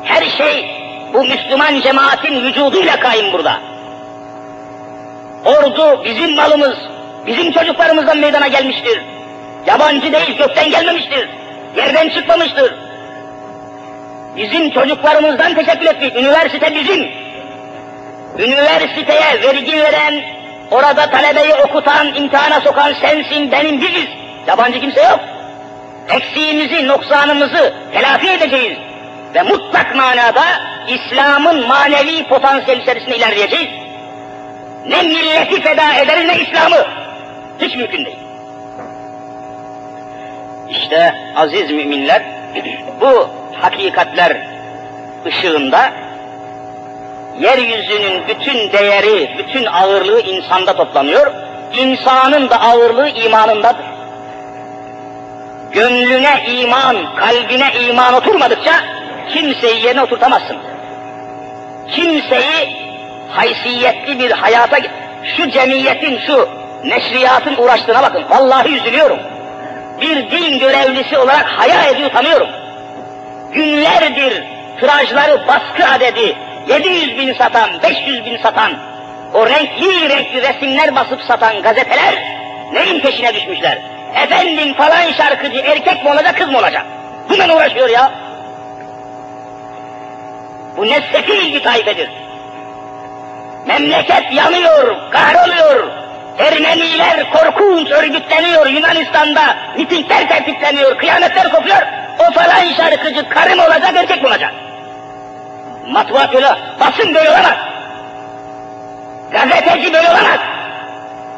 [0.03, 0.71] Her şey
[1.13, 3.59] bu Müslüman cemaatin vücuduyla kaim burada.
[5.45, 6.75] Ordu bizim malımız,
[7.27, 9.01] bizim çocuklarımızdan meydana gelmiştir.
[9.67, 11.29] Yabancı değil, gökten gelmemiştir.
[11.77, 12.75] Yerden çıkmamıştır.
[14.35, 16.15] Bizim çocuklarımızdan teşekkür ettik.
[16.15, 17.07] Üniversite bizim.
[18.37, 20.23] Üniversiteye vergi veren,
[20.71, 24.07] orada talebeyi okutan, imtihana sokan sensin, benim biziz.
[24.47, 25.19] Yabancı kimse yok.
[26.09, 28.77] Eksiğimizi, noksanımızı telafi edeceğiz.
[29.35, 30.43] Ve mutlak manada
[30.87, 33.69] İslam'ın manevi potansiyel içerisinde ilerleyeceğiz.
[34.87, 36.87] Ne milleti feda ederiz ne İslam'ı.
[37.59, 38.17] Hiç mümkün değil.
[40.69, 42.21] İşte aziz müminler,
[43.01, 43.29] bu
[43.61, 44.37] hakikatler
[45.25, 45.91] ışığında
[47.39, 51.31] yeryüzünün bütün değeri, bütün ağırlığı insanda toplanıyor.
[51.77, 53.85] İnsanın da ağırlığı imanındadır.
[55.71, 58.71] Gönlüne iman, kalbine iman oturmadıkça
[59.29, 60.57] kimseyi yerine oturtamazsın.
[61.87, 62.77] Kimseyi
[63.29, 64.77] haysiyetli bir hayata,
[65.37, 66.49] şu cemiyetin, şu
[66.85, 68.23] neşriyatın uğraştığına bakın.
[68.29, 69.19] Vallahi üzülüyorum.
[70.01, 72.47] bir din görevlisi olarak haya ediyor utanıyorum.
[73.53, 74.43] Günlerdir
[74.79, 76.35] tirajları baskı adedi
[76.67, 78.71] 700 bin satan, 500 bin satan,
[79.33, 82.15] o renkli renkli resimler basıp satan gazeteler
[82.73, 83.77] neyin peşine düşmüşler?
[84.15, 86.85] Efendim falan şarkıcı erkek mi olacak, kız mı olacak?
[87.29, 88.11] Bununla uğraşıyor ya.
[90.77, 92.09] Bu ne sefil bir taifedir.
[93.65, 95.87] Memleket yanıyor, kahroluyor.
[96.37, 99.57] Ermeniler korkunç örgütleniyor Yunanistan'da.
[99.77, 101.81] Mitingler tertipleniyor, kıyametler kopuyor.
[102.19, 104.53] O falan şarkıcı karı mı olacak, erkek mi olacak?
[105.87, 106.47] Matbuat böyle,
[106.79, 107.57] basın böyle olamaz.
[109.31, 110.39] Gazeteci böyle olamaz.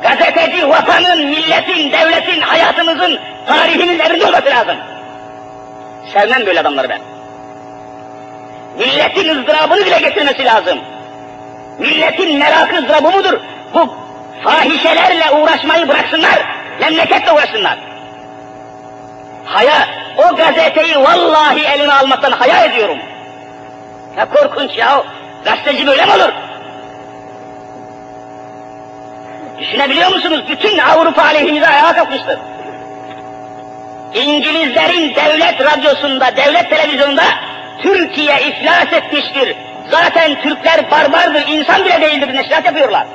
[0.02, 4.76] Gazeteci vatanın, milletin, devletin, hayatımızın, tarihinin elinde olması lazım.
[6.14, 7.02] Sevmem böyle adamları ben.
[8.78, 10.80] Milletin ızdırabını bile getirmesi lazım.
[11.80, 13.39] Milletin merakı ızdırabı budur.
[13.74, 13.93] Bu
[14.43, 16.39] fahişelerle uğraşmayı bıraksınlar,
[16.80, 17.78] memleketle uğraşsınlar.
[19.45, 19.88] Haya,
[20.18, 22.97] o gazeteyi vallahi elime almaktan haya ediyorum.
[24.18, 25.03] Ne korkunç ya,
[25.45, 26.34] gazeteci böyle mi olur?
[29.60, 30.43] Düşünebiliyor musunuz?
[30.49, 32.39] Bütün Avrupa aleyhimize ayağa kalkmıştır.
[34.14, 37.24] İngilizlerin devlet radyosunda, devlet televizyonunda
[37.82, 39.55] Türkiye iflas etmiştir.
[39.91, 43.07] Zaten Türkler barbardır, insan bile değildir neşrat yapıyorlar.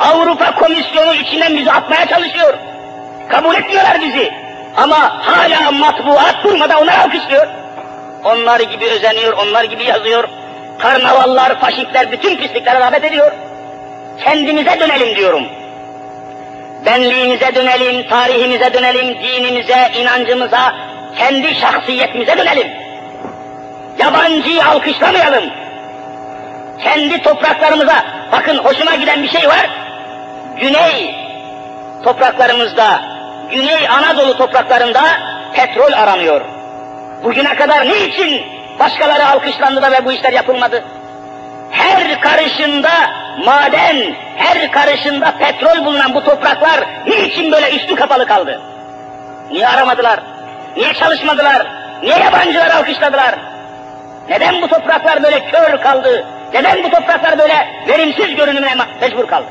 [0.00, 2.54] Avrupa Komisyonu içinden bizi atmaya çalışıyor.
[3.28, 4.30] Kabul etmiyorlar bizi.
[4.76, 7.63] Ama hala matbuat durmadan onları alkışlıyor.
[8.24, 10.28] Onlar gibi özeniyor, onlar gibi yazıyor.
[10.78, 13.32] Karnavallar, faşistler, bütün pisliklere rağbet ediyor.
[14.24, 15.42] Kendimize dönelim diyorum.
[16.86, 20.74] Benliğimize dönelim, tarihimize dönelim, dinimize, inancımıza,
[21.18, 22.68] kendi şahsiyetimize dönelim.
[23.98, 25.44] Yabancıyı alkışlamayalım.
[26.82, 29.70] Kendi topraklarımıza, bakın hoşuma giden bir şey var.
[30.60, 31.14] Güney
[32.04, 33.00] topraklarımızda,
[33.50, 35.02] Güney Anadolu topraklarında
[35.52, 36.53] petrol aranıyor.
[37.24, 38.42] Bugüne kadar niçin
[38.78, 40.84] başkaları alkışlandı da ve bu işler yapılmadı?
[41.70, 42.90] Her karışında
[43.44, 48.60] maden, her karışında petrol bulunan bu topraklar niçin böyle üstü kapalı kaldı?
[49.50, 50.20] Niye aramadılar?
[50.76, 51.66] Niye çalışmadılar?
[52.02, 53.34] Niye yabancılar alkışladılar?
[54.28, 56.26] Neden bu topraklar böyle kör kaldı?
[56.54, 59.46] Neden bu topraklar böyle verimsiz görünümüne mecbur kaldı?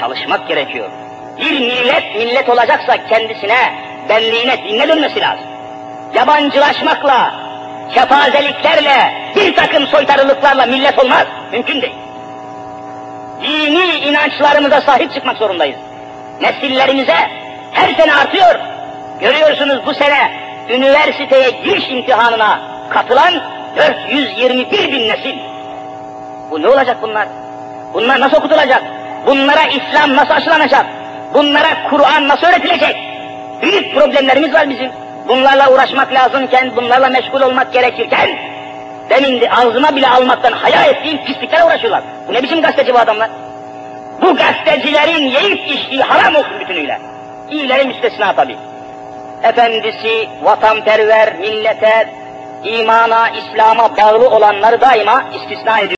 [0.00, 0.90] Çalışmak gerekiyor.
[1.38, 3.74] Bir millet millet olacaksa kendisine,
[4.08, 5.44] benliğine, dinle dönmesi lazım.
[6.14, 7.34] Yabancılaşmakla,
[7.94, 11.26] kepazeliklerle, bir takım soytarılıklarla millet olmaz.
[11.52, 11.94] Mümkün değil.
[13.42, 15.76] Dini inançlarımıza sahip çıkmak zorundayız.
[16.40, 17.16] Nesillerimize
[17.72, 18.60] her sene artıyor.
[19.20, 20.30] Görüyorsunuz bu sene
[20.68, 23.34] üniversiteye giriş imtihanına katılan
[23.76, 25.38] 421 bin nesil.
[26.50, 27.28] Bu ne olacak bunlar?
[27.94, 28.82] Bunlar nasıl okutulacak?
[29.26, 30.86] Bunlara İslam nasıl aşılanacak?
[31.34, 32.96] Bunlara Kur'an nasıl öğretilecek?
[33.64, 34.90] Büyük problemlerimiz var bizim.
[35.28, 38.28] Bunlarla uğraşmak lazımken, bunlarla meşgul olmak gerekirken,
[39.10, 42.02] demin de ağzıma bile almaktan haya ettiğim pisliklerle uğraşıyorlar.
[42.28, 43.30] Bu ne biçim gazeteci bu adamlar?
[44.22, 46.98] Bu gazetecilerin yiyip içtiği haram olsun bütünüyle.
[47.50, 48.56] İyileri müstesna tabii.
[49.42, 52.08] Efendisi, vatanperver, millete,
[52.64, 55.90] imana, İslam'a bağlı olanları daima istisna ediyor.